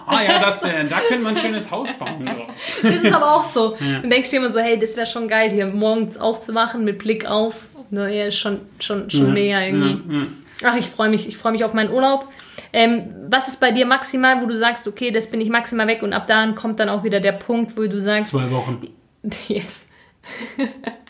Ah 0.07 0.23
ja, 0.23 0.39
das, 0.39 0.63
äh, 0.63 0.85
da 0.89 0.99
könnte 1.07 1.23
man 1.23 1.35
ein 1.35 1.41
schönes 1.41 1.69
Haus 1.69 1.91
bauen 1.93 2.25
draus. 2.25 2.47
das 2.81 3.03
ist 3.03 3.13
aber 3.13 3.35
auch 3.35 3.45
so. 3.45 3.77
Dann 3.79 4.09
denkst 4.09 4.31
du 4.31 4.37
immer 4.37 4.49
so, 4.49 4.59
hey, 4.59 4.77
das 4.77 4.97
wäre 4.97 5.05
schon 5.05 5.27
geil, 5.27 5.51
hier 5.51 5.67
morgens 5.67 6.17
aufzuwachen 6.17 6.83
mit 6.83 6.97
Blick 6.97 7.25
auf. 7.25 7.67
Na, 7.91 8.09
ja, 8.09 8.25
ist 8.25 8.37
schon, 8.37 8.61
schon, 8.79 9.09
schon 9.09 9.33
mega 9.33 9.61
irgendwie. 9.61 10.27
Ach, 10.63 10.75
ich 10.77 10.87
freue 10.87 11.09
mich, 11.09 11.27
ich 11.27 11.37
freue 11.37 11.51
mich 11.51 11.63
auf 11.63 11.73
meinen 11.73 11.91
Urlaub. 11.91 12.27
Ähm, 12.73 13.13
was 13.29 13.47
ist 13.47 13.59
bei 13.59 13.71
dir 13.71 13.85
maximal, 13.85 14.41
wo 14.41 14.45
du 14.45 14.55
sagst, 14.55 14.87
okay, 14.87 15.11
das 15.11 15.29
bin 15.29 15.41
ich 15.41 15.49
maximal 15.49 15.87
weg 15.87 16.03
und 16.03 16.13
ab 16.13 16.27
da 16.27 16.45
kommt 16.53 16.79
dann 16.79 16.89
auch 16.89 17.03
wieder 17.03 17.19
der 17.19 17.33
Punkt, 17.33 17.77
wo 17.77 17.85
du 17.87 17.99
sagst, 17.99 18.31
Zwei 18.31 18.49
Wochen. 18.51 18.87
yes. 19.47 19.85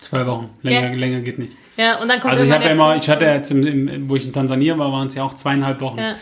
Zwei 0.01 0.25
Wochen. 0.25 0.49
Länger, 0.61 0.89
Ja. 0.91 0.95
länger 0.95 1.19
geht 1.21 1.37
nicht. 1.39 1.55
Ja, 1.77 1.95
und 1.95 2.07
dann 2.07 2.19
kommt 2.19 2.31
Also 2.31 2.45
ich 2.45 2.51
habe 2.51 2.63
ja 2.63 2.69
der 2.69 2.75
immer, 2.75 2.95
ich 2.95 3.09
hatte 3.09 3.25
jetzt, 3.25 3.51
im, 3.51 3.65
im, 3.65 4.09
wo 4.09 4.15
ich 4.15 4.25
in 4.25 4.33
Tansania 4.33 4.77
war, 4.77 4.91
waren 4.91 5.07
es 5.07 5.15
ja 5.15 5.23
auch 5.23 5.33
zweieinhalb 5.33 5.81
Wochen. 5.81 5.99
Ja. 5.99 6.15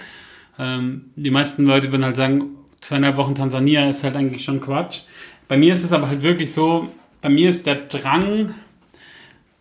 Ähm, 0.58 1.12
die 1.16 1.32
meisten 1.32 1.66
Leute 1.66 1.92
würden 1.92 2.04
halt 2.06 2.16
sagen, 2.16 2.56
zweieinhalb 2.82 3.18
Wochen 3.18 3.36
Tansania 3.36 3.88
ist 3.90 4.04
halt 4.04 4.16
eigentlich 4.16 4.44
schon 4.44 4.60
Quatsch. 4.62 5.02
Bei 5.48 5.58
mir 5.58 5.74
ist 5.74 5.84
es 5.84 5.94
aber 5.94 6.08
halt 6.08 6.22
wirklich 6.24 6.54
so, 6.54 6.90
bei 7.22 7.30
mir 7.30 7.50
ist 7.50 7.66
der 7.66 7.76
Drang, 7.76 8.54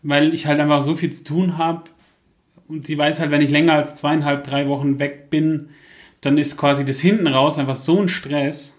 weil 0.03 0.35
ich 0.35 0.47
halt 0.47 0.61
einfach 0.61 0.83
so 0.83 0.95
viel 0.97 1.11
zu 1.13 1.25
tun 1.25 1.59
habe 1.59 1.85
und 2.69 2.87
sie 2.87 2.97
weiß 2.99 3.21
halt, 3.21 3.31
wenn 3.31 3.41
ich 3.41 3.51
länger 3.51 3.73
als 3.75 3.97
zweieinhalb, 3.97 4.45
drei 4.45 4.69
Wochen 4.69 4.99
weg 4.99 5.31
bin, 5.31 5.71
dann 6.21 6.37
ist 6.39 6.57
quasi 6.57 6.85
das 6.85 7.01
hinten 7.01 7.27
raus 7.27 7.59
einfach 7.59 7.75
so 7.75 8.01
ein 8.01 8.09
Stress. 8.09 8.79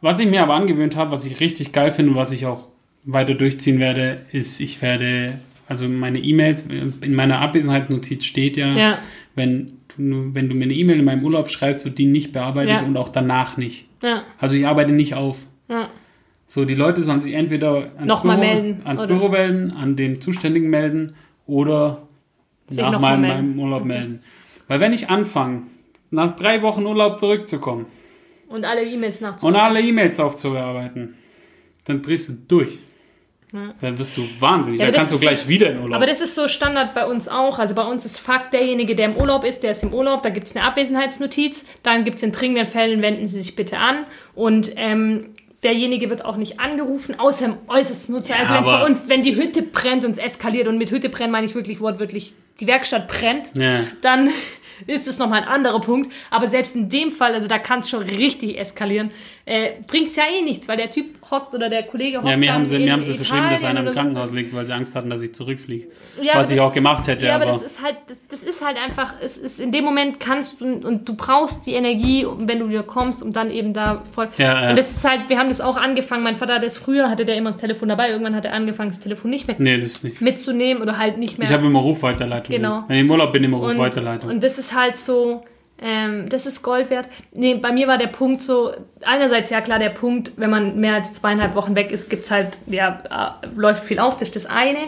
Was 0.00 0.20
ich 0.20 0.28
mir 0.28 0.42
aber 0.42 0.54
angewöhnt 0.54 0.96
habe, 0.96 1.10
was 1.10 1.24
ich 1.26 1.40
richtig 1.40 1.72
geil 1.72 1.90
finde 1.92 2.12
und 2.12 2.16
was 2.16 2.32
ich 2.32 2.46
auch 2.46 2.68
weiter 3.04 3.34
durchziehen 3.34 3.78
werde, 3.78 4.20
ist, 4.32 4.60
ich 4.60 4.80
werde, 4.82 5.38
also 5.66 5.88
meine 5.88 6.18
E-Mails, 6.18 6.66
in 7.00 7.14
meiner 7.14 7.40
Abwesenheitsnotiz 7.40 8.24
steht 8.24 8.56
ja, 8.56 8.68
Ja. 8.74 8.98
wenn, 9.34 9.78
du, 9.96 10.34
wenn 10.34 10.48
du 10.48 10.54
mir 10.54 10.64
eine 10.64 10.74
E-Mail 10.74 10.98
in 11.00 11.04
meinem 11.04 11.24
Urlaub 11.24 11.50
schreibst, 11.50 11.84
wird 11.84 11.98
die 11.98 12.06
nicht 12.06 12.32
bearbeitet 12.32 12.70
Ja. 12.70 12.82
und 12.82 12.96
auch 12.96 13.08
danach 13.08 13.56
nicht. 13.56 13.86
Ja, 14.02 14.22
Also 14.38 14.56
ich 14.56 14.66
arbeite 14.66 14.92
nicht 14.92 15.14
auf. 15.14 15.46
So, 16.46 16.64
die 16.64 16.74
Leute 16.74 17.02
sollen 17.02 17.20
sich 17.20 17.34
entweder 17.34 17.90
ans, 17.96 18.06
Nochmal 18.06 18.38
Büro, 18.38 18.48
melden, 18.54 18.80
ans? 18.86 19.06
Büro 19.06 19.28
melden, 19.28 19.70
an 19.72 19.96
den 19.96 20.20
Zuständigen 20.22 20.70
melden 20.70 21.12
oder 21.46 22.07
Sich 22.68 22.78
nach 22.78 23.00
meinem, 23.00 23.22
meinem 23.22 23.58
Urlaub 23.58 23.84
melden. 23.84 24.22
Weil 24.68 24.80
wenn 24.80 24.92
ich 24.92 25.08
anfange, 25.10 25.62
nach 26.10 26.36
drei 26.36 26.62
Wochen 26.62 26.86
Urlaub 26.86 27.18
zurückzukommen 27.18 27.86
Und 28.48 28.64
alle 28.64 28.84
E-Mails 28.84 29.20
nachzuholen. 29.20 29.54
und 29.54 29.60
alle 29.60 29.80
E-Mails 29.80 30.20
aufzubearbeiten, 30.20 31.14
dann 31.84 32.02
drehst 32.02 32.28
du 32.28 32.32
durch. 32.46 32.78
Ja. 33.52 33.72
Dann 33.80 33.98
wirst 33.98 34.16
du 34.16 34.22
wahnsinnig. 34.38 34.78
Ja, 34.78 34.86
dann 34.86 34.96
kannst 34.96 35.12
du 35.12 35.18
gleich 35.18 35.48
wieder 35.48 35.70
in 35.70 35.78
Urlaub. 35.78 35.96
Aber 35.96 36.06
das 36.06 36.20
ist 36.20 36.34
so 36.34 36.48
Standard 36.48 36.92
bei 36.92 37.06
uns 37.06 37.28
auch. 37.28 37.58
Also 37.58 37.74
bei 37.74 37.84
uns 37.84 38.04
ist 38.04 38.18
Fakt, 38.18 38.52
derjenige, 38.52 38.94
der 38.94 39.06
im 39.06 39.16
Urlaub 39.16 39.42
ist, 39.44 39.62
der 39.62 39.70
ist 39.70 39.82
im 39.82 39.94
Urlaub, 39.94 40.22
da 40.22 40.28
gibt 40.28 40.48
es 40.48 40.54
eine 40.54 40.66
Abwesenheitsnotiz, 40.66 41.66
dann 41.82 42.04
gibt 42.04 42.18
es 42.18 42.22
in 42.22 42.32
dringenden 42.32 42.66
Fällen, 42.66 43.00
wenden 43.00 43.26
Sie 43.26 43.38
sich 43.40 43.56
bitte 43.56 43.78
an. 43.78 44.04
Und 44.34 44.72
ähm, 44.76 45.30
derjenige 45.62 46.10
wird 46.10 46.26
auch 46.26 46.36
nicht 46.36 46.60
angerufen, 46.60 47.18
außer 47.18 47.46
im 47.46 47.54
äußersten 47.68 48.14
Nutzer. 48.14 48.34
Ja, 48.34 48.42
also 48.42 48.54
wenn 48.54 48.64
bei 48.64 48.84
uns, 48.84 49.08
wenn 49.08 49.22
die 49.22 49.34
Hütte 49.34 49.62
brennt 49.62 50.04
und 50.04 50.10
es 50.10 50.18
eskaliert, 50.18 50.68
und 50.68 50.76
mit 50.76 50.90
Hütte 50.90 51.08
brennen 51.08 51.32
meine 51.32 51.46
ich 51.46 51.54
wirklich 51.54 51.80
wortwörtlich, 51.80 52.34
die 52.60 52.66
Werkstatt 52.66 53.08
brennt, 53.08 53.52
ja. 53.54 53.84
dann 54.00 54.30
ist 54.86 55.08
es 55.08 55.18
nochmal 55.18 55.42
ein 55.42 55.48
anderer 55.48 55.80
Punkt. 55.80 56.12
Aber 56.30 56.48
selbst 56.48 56.76
in 56.76 56.88
dem 56.88 57.10
Fall, 57.10 57.34
also 57.34 57.48
da 57.48 57.58
kann 57.58 57.80
es 57.80 57.90
schon 57.90 58.02
richtig 58.02 58.58
eskalieren, 58.58 59.10
äh, 59.44 59.72
bringt 59.86 60.08
es 60.08 60.16
ja 60.16 60.24
eh 60.24 60.42
nichts, 60.42 60.68
weil 60.68 60.76
der 60.76 60.90
Typ 60.90 61.17
hockt 61.30 61.54
oder 61.54 61.68
der 61.68 61.82
Kollege 61.84 62.18
hockt 62.18 62.26
Ja, 62.26 62.36
mir 62.36 62.52
haben 62.52 62.64
sie, 62.66 62.78
mir 62.78 62.92
haben 62.92 63.02
sie 63.02 63.14
verschrieben, 63.14 63.46
dass 63.50 63.64
einer 63.64 63.80
im 63.80 63.86
oder 63.86 63.94
so. 63.94 64.00
Krankenhaus 64.00 64.32
liegt, 64.32 64.54
weil 64.54 64.64
sie 64.66 64.72
Angst 64.72 64.94
hatten, 64.94 65.10
dass 65.10 65.22
ich 65.22 65.34
zurückfliege. 65.34 65.88
Ja, 66.22 66.36
Was 66.36 66.50
ich 66.50 66.60
auch 66.60 66.72
gemacht 66.72 67.06
hätte, 67.06 67.26
Ja, 67.26 67.34
aber, 67.36 67.44
aber- 67.44 67.52
das 67.52 67.62
ist 67.62 67.82
halt, 67.82 67.96
das, 68.08 68.18
das 68.30 68.42
ist 68.42 68.64
halt 68.64 68.76
einfach, 68.78 69.14
es 69.22 69.36
ist 69.36 69.60
in 69.60 69.72
dem 69.72 69.84
Moment 69.84 70.20
kannst 70.20 70.60
du 70.60 70.64
und 70.64 71.08
du 71.08 71.14
brauchst 71.14 71.66
die 71.66 71.74
Energie, 71.74 72.26
wenn 72.40 72.58
du 72.58 72.68
wieder 72.68 72.82
kommst, 72.82 73.22
um 73.22 73.32
dann 73.32 73.50
eben 73.50 73.72
da 73.72 74.02
voll. 74.10 74.28
Ja, 74.38 74.62
ja. 74.62 74.70
Und 74.70 74.76
das 74.78 74.90
ist 74.90 75.08
halt, 75.08 75.22
wir 75.28 75.38
haben 75.38 75.48
das 75.48 75.60
auch 75.60 75.76
angefangen. 75.76 76.22
Mein 76.22 76.36
Vater 76.36 76.58
das 76.60 76.78
früher, 76.78 77.08
hatte 77.10 77.24
der 77.24 77.36
immer 77.36 77.50
das 77.50 77.58
Telefon 77.58 77.88
dabei. 77.88 78.10
Irgendwann 78.10 78.34
hat 78.34 78.44
er 78.44 78.52
angefangen, 78.54 78.90
das 78.90 79.00
Telefon 79.00 79.30
nicht 79.30 79.46
mehr 79.46 79.56
Nee, 79.58 79.76
nicht. 79.78 80.20
mitzunehmen 80.20 80.82
oder 80.82 80.98
halt 80.98 81.18
nicht 81.18 81.38
mehr. 81.38 81.48
Ich 81.48 81.54
habe 81.54 81.66
immer 81.66 81.80
Rufweiterleitung. 81.80 82.54
Genau. 82.56 82.84
Wenn 82.88 82.96
ich 82.96 83.02
im 83.02 83.10
Urlaub 83.10 83.32
bin, 83.32 83.44
immer 83.44 83.60
und, 83.60 83.70
Rufweiterleitung. 83.72 84.30
und 84.30 84.42
das 84.42 84.58
ist 84.58 84.74
halt 84.74 84.96
so, 84.96 85.42
ähm, 85.80 86.28
das 86.28 86.46
ist 86.46 86.62
Gold 86.62 86.90
wert. 86.90 87.06
Nee, 87.32 87.54
bei 87.56 87.72
mir 87.72 87.86
war 87.88 87.98
der 87.98 88.08
Punkt 88.08 88.42
so, 88.42 88.72
einerseits 89.04 89.50
ja 89.50 89.60
klar 89.60 89.78
der 89.78 89.90
Punkt, 89.90 90.32
wenn 90.36 90.50
man 90.50 90.78
mehr 90.80 90.94
als 90.94 91.12
zweieinhalb 91.14 91.54
Wochen 91.54 91.76
weg 91.76 91.92
ist, 91.92 92.10
gibt's 92.10 92.30
halt, 92.30 92.58
ja, 92.66 93.02
äh, 93.42 93.46
läuft 93.54 93.84
viel 93.84 93.98
auf, 93.98 94.14
das 94.16 94.28
ist 94.28 94.36
das 94.36 94.46
eine. 94.46 94.78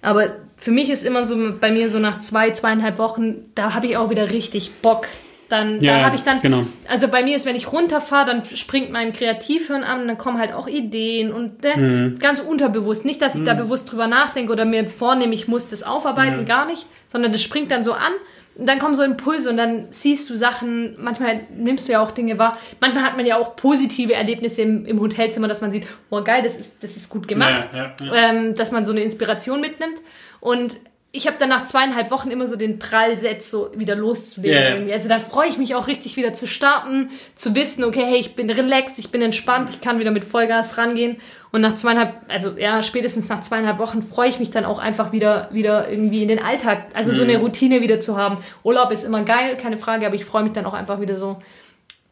Aber 0.00 0.28
für 0.56 0.70
mich 0.70 0.90
ist 0.90 1.04
immer 1.04 1.24
so, 1.24 1.36
bei 1.60 1.70
mir 1.70 1.88
so 1.88 1.98
nach 1.98 2.18
zwei, 2.20 2.50
zweieinhalb 2.50 2.98
Wochen, 2.98 3.44
da 3.54 3.74
habe 3.74 3.86
ich 3.86 3.96
auch 3.96 4.10
wieder 4.10 4.30
richtig 4.30 4.72
Bock. 4.82 5.06
Dann, 5.48 5.82
Ja, 5.82 5.98
da 5.98 6.04
habe 6.06 6.16
ich 6.16 6.22
dann, 6.22 6.40
genau. 6.40 6.62
also 6.88 7.08
bei 7.08 7.22
mir 7.22 7.36
ist, 7.36 7.44
wenn 7.44 7.56
ich 7.56 7.70
runterfahre, 7.70 8.24
dann 8.24 8.42
springt 8.44 8.90
mein 8.90 9.12
Kreativhirn 9.12 9.84
an 9.84 10.00
und 10.00 10.08
dann 10.08 10.16
kommen 10.16 10.38
halt 10.38 10.54
auch 10.54 10.66
Ideen 10.66 11.30
und 11.30 11.62
ne, 11.62 11.76
Mhm. 11.76 12.18
ganz 12.18 12.40
unterbewusst. 12.40 13.04
Nicht, 13.04 13.20
dass 13.20 13.34
ich 13.34 13.44
da 13.44 13.52
bewusst 13.52 13.92
drüber 13.92 14.06
nachdenke 14.06 14.50
oder 14.50 14.64
mir 14.64 14.88
vornehme, 14.88 15.34
ich 15.34 15.48
muss 15.48 15.68
das 15.68 15.82
aufarbeiten, 15.82 16.46
gar 16.46 16.64
nicht, 16.64 16.86
sondern 17.06 17.32
das 17.32 17.42
springt 17.42 17.70
dann 17.70 17.82
so 17.82 17.92
an 17.92 18.12
dann 18.56 18.78
kommen 18.78 18.94
so 18.94 19.02
Impulse 19.02 19.48
und 19.48 19.56
dann 19.56 19.88
siehst 19.90 20.28
du 20.28 20.36
Sachen, 20.36 20.94
manchmal 20.98 21.40
nimmst 21.56 21.88
du 21.88 21.92
ja 21.92 22.02
auch 22.02 22.10
Dinge 22.10 22.38
wahr. 22.38 22.58
Manchmal 22.80 23.04
hat 23.04 23.16
man 23.16 23.24
ja 23.24 23.38
auch 23.38 23.56
positive 23.56 24.12
Erlebnisse 24.12 24.62
im, 24.62 24.84
im 24.84 25.00
Hotelzimmer, 25.00 25.48
dass 25.48 25.60
man 25.60 25.72
sieht, 25.72 25.86
oh 26.10 26.22
geil, 26.22 26.42
das 26.42 26.58
ist, 26.58 26.82
das 26.84 26.96
ist 26.96 27.08
gut 27.08 27.28
gemacht, 27.28 27.68
Ja, 27.72 27.94
ja, 28.00 28.06
ja. 28.06 28.30
Ähm, 28.30 28.54
dass 28.54 28.70
man 28.70 28.84
so 28.84 28.92
eine 28.92 29.00
Inspiration 29.00 29.60
mitnimmt 29.60 30.00
und 30.40 30.76
ich 31.14 31.26
habe 31.26 31.36
dann 31.38 31.50
nach 31.50 31.64
zweieinhalb 31.64 32.10
Wochen 32.10 32.30
immer 32.30 32.46
so 32.46 32.56
den 32.56 32.78
Prallsetz 32.78 33.50
so 33.50 33.70
wieder 33.76 33.94
loszulegen. 33.94 34.56
Irgendwie. 34.72 34.92
Also 34.94 35.10
dann 35.10 35.20
freue 35.20 35.46
ich 35.46 35.58
mich 35.58 35.74
auch 35.74 35.86
richtig 35.86 36.16
wieder 36.16 36.32
zu 36.32 36.46
starten, 36.46 37.10
zu 37.34 37.54
wissen, 37.54 37.84
okay, 37.84 38.04
hey, 38.04 38.18
ich 38.18 38.34
bin 38.34 38.48
relaxed, 38.48 38.98
ich 38.98 39.10
bin 39.10 39.20
entspannt, 39.20 39.68
ich 39.70 39.82
kann 39.82 39.98
wieder 39.98 40.10
mit 40.10 40.24
Vollgas 40.24 40.78
rangehen. 40.78 41.18
Und 41.52 41.60
nach 41.60 41.74
zweieinhalb, 41.74 42.14
also 42.28 42.52
ja, 42.58 42.82
spätestens 42.82 43.28
nach 43.28 43.42
zweieinhalb 43.42 43.78
Wochen 43.78 44.02
freue 44.02 44.28
ich 44.30 44.38
mich 44.38 44.50
dann 44.50 44.64
auch 44.64 44.78
einfach 44.78 45.12
wieder, 45.12 45.48
wieder 45.52 45.90
irgendwie 45.90 46.22
in 46.22 46.28
den 46.28 46.38
Alltag, 46.42 46.86
also 46.94 47.12
so 47.12 47.22
eine 47.22 47.36
Mhm. 47.36 47.44
Routine 47.44 47.80
wieder 47.82 48.00
zu 48.00 48.16
haben. 48.16 48.38
Urlaub 48.64 48.90
ist 48.90 49.04
immer 49.04 49.22
geil, 49.22 49.56
keine 49.58 49.76
Frage, 49.76 50.06
aber 50.06 50.14
ich 50.16 50.24
freue 50.24 50.42
mich 50.44 50.52
dann 50.54 50.64
auch 50.64 50.72
einfach 50.72 51.00
wieder 51.00 51.16
so, 51.18 51.36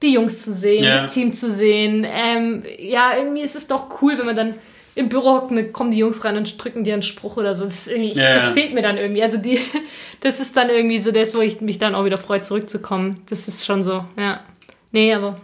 die 0.03 0.13
Jungs 0.13 0.41
zu 0.45 0.53
sehen, 0.53 0.85
Ja. 0.85 0.95
das 0.95 1.13
Team 1.15 1.33
zu 1.33 1.51
sehen. 1.51 2.07
Ähm, 2.09 2.63
ja, 2.79 3.17
irgendwie 3.17 3.41
ist 3.43 3.57
es 3.57 3.67
doch 3.67 4.03
cool, 4.03 4.19
wenn 4.19 4.27
man 4.27 4.37
dann 4.37 4.55
im 4.95 5.09
Büro 5.09 5.35
hockt, 5.37 5.51
und 5.51 5.57
dann 5.57 5.73
kommen 5.73 5.91
die 5.91 5.99
Jungs 5.99 6.23
rein 6.25 6.37
und 6.37 6.63
drücken 6.63 6.85
dir 6.85 6.93
einen 6.95 7.03
Spruch 7.03 7.37
oder 7.39 7.55
so. 7.55 7.65
Das, 7.65 7.89
irgendwie, 7.89 8.13
Ja, 8.13 8.35
das 8.35 8.51
fehlt 8.51 8.75
mir 8.75 8.83
dann 8.83 8.99
irgendwie. 8.99 9.23
Also 9.23 9.39
die, 9.39 9.59
das 10.21 10.41
ist 10.41 10.55
dann 10.57 10.69
irgendwie 10.69 10.99
so 10.99 11.13
das, 11.13 11.35
wo 11.35 11.41
ich 11.41 11.61
mich 11.63 11.79
dann 11.79 11.95
auch 11.95 12.05
wieder 12.05 12.19
freue, 12.19 12.43
zurückzukommen. 12.43 13.23
Das 13.31 13.49
ist 13.49 13.65
schon 13.65 13.85
so, 13.85 14.05
ja. 14.19 14.41
Nee, 14.93 15.15
aber 15.15 15.41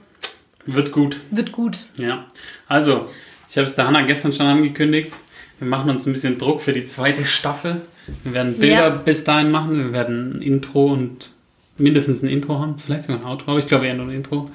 Wird 0.67 0.93
gut. 0.93 1.19
wird 1.31 1.53
gut. 1.53 1.79
Ja. 1.97 2.27
Also, 2.67 3.09
ich 3.49 3.57
habe 3.57 3.67
es 3.67 3.75
der 3.77 3.87
Hanna 3.87 4.03
gestern 4.03 4.33
schon 4.33 4.47
angekündigt. 4.47 5.13
Wir 5.59 5.69
machen 5.69 5.91
uns 5.91 6.07
ein 6.07 6.13
bisschen 6.13 6.39
Druck 6.39 6.61
für 6.61 6.73
die 6.73 6.85
zweite 6.85 7.25
Staffel. 7.25 7.83
Wir 8.25 8.33
werden 8.35 8.59
Bilder 8.59 8.89
Ja. 8.89 8.89
bis 8.91 9.25
dahin 9.25 9.51
machen. 9.51 9.77
Wir 9.79 9.93
werden 9.93 10.39
ein 10.39 10.43
Intro 10.43 10.93
und 10.93 11.31
mindestens 11.79 12.23
ein 12.23 12.29
Intro 12.29 12.59
haben. 12.59 12.79
Vielleicht 12.79 13.05
sogar 13.05 13.23
ein 13.23 13.27
Outro, 13.27 13.51
aber 13.53 13.59
ich 13.59 13.67
glaube 13.67 13.87
eher 13.87 13.95
nur 13.95 14.07
ein 14.07 14.17
Intro. 14.17 14.51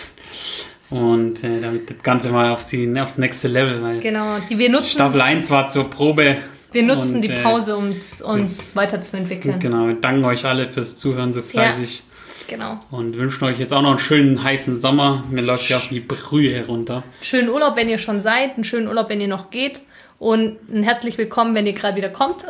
und 0.90 1.44
äh, 1.44 1.60
damit 1.60 1.88
das 1.90 2.02
Ganze 2.02 2.30
mal 2.30 2.50
auf 2.50 2.66
die, 2.66 2.92
aufs 3.00 3.18
nächste 3.18 3.48
Level, 3.48 3.80
weil 3.82 4.00
Genau. 4.00 4.38
Die, 4.48 4.58
wir 4.58 4.70
nutzen, 4.70 4.88
Staffel 4.88 5.20
1 5.20 5.50
war 5.50 5.68
zur 5.68 5.88
Probe. 5.88 6.36
wir 6.72 6.82
nutzen 6.82 7.16
und, 7.16 7.24
die 7.24 7.30
äh, 7.30 7.42
Pause, 7.42 7.76
um 7.76 7.94
uns 8.24 8.74
weiterzuentwickeln. 8.76 9.60
Genau, 9.60 9.86
wir 9.86 9.94
danken 9.94 10.24
euch 10.24 10.44
alle 10.44 10.68
fürs 10.68 10.96
Zuhören 10.96 11.32
so 11.32 11.42
fleißig 11.42 12.02
Genau. 12.48 12.78
und 12.90 13.16
wünschen 13.16 13.44
euch 13.44 13.58
jetzt 13.58 13.72
auch 13.72 13.82
noch 13.82 13.90
einen 13.90 13.98
schönen 13.98 14.42
heißen 14.42 14.80
Sommer. 14.80 15.24
Mir 15.30 15.42
läuft 15.42 15.68
ja 15.68 15.78
auch 15.78 15.86
die 15.88 16.00
Brühe 16.00 16.66
runter. 16.66 17.02
Schönen 17.22 17.48
Urlaub, 17.48 17.76
wenn 17.76 17.88
ihr 17.88 17.98
schon 17.98 18.20
seid. 18.20 18.54
Einen 18.54 18.64
schönen 18.64 18.88
Urlaub, 18.88 19.08
wenn 19.08 19.20
ihr 19.20 19.28
noch 19.28 19.50
geht. 19.50 19.82
Und 20.18 20.58
ein 20.70 20.82
herzlich 20.82 21.16
willkommen, 21.16 21.54
wenn 21.54 21.66
ihr 21.66 21.72
gerade 21.72 21.96
wieder 21.96 22.10
kommt. 22.10 22.44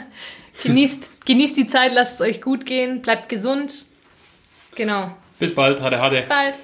genießt, 0.62 1.26
genießt 1.26 1.56
die 1.56 1.66
Zeit, 1.66 1.92
lasst 1.92 2.14
es 2.14 2.20
euch 2.20 2.40
gut 2.40 2.64
gehen. 2.66 3.02
Bleibt 3.02 3.28
gesund. 3.28 3.84
Genau. 4.74 5.10
Bis 5.38 5.54
bald, 5.54 5.80
hade 5.80 6.00
hade. 6.00 6.16
Bis 6.16 6.26
bald. 6.26 6.54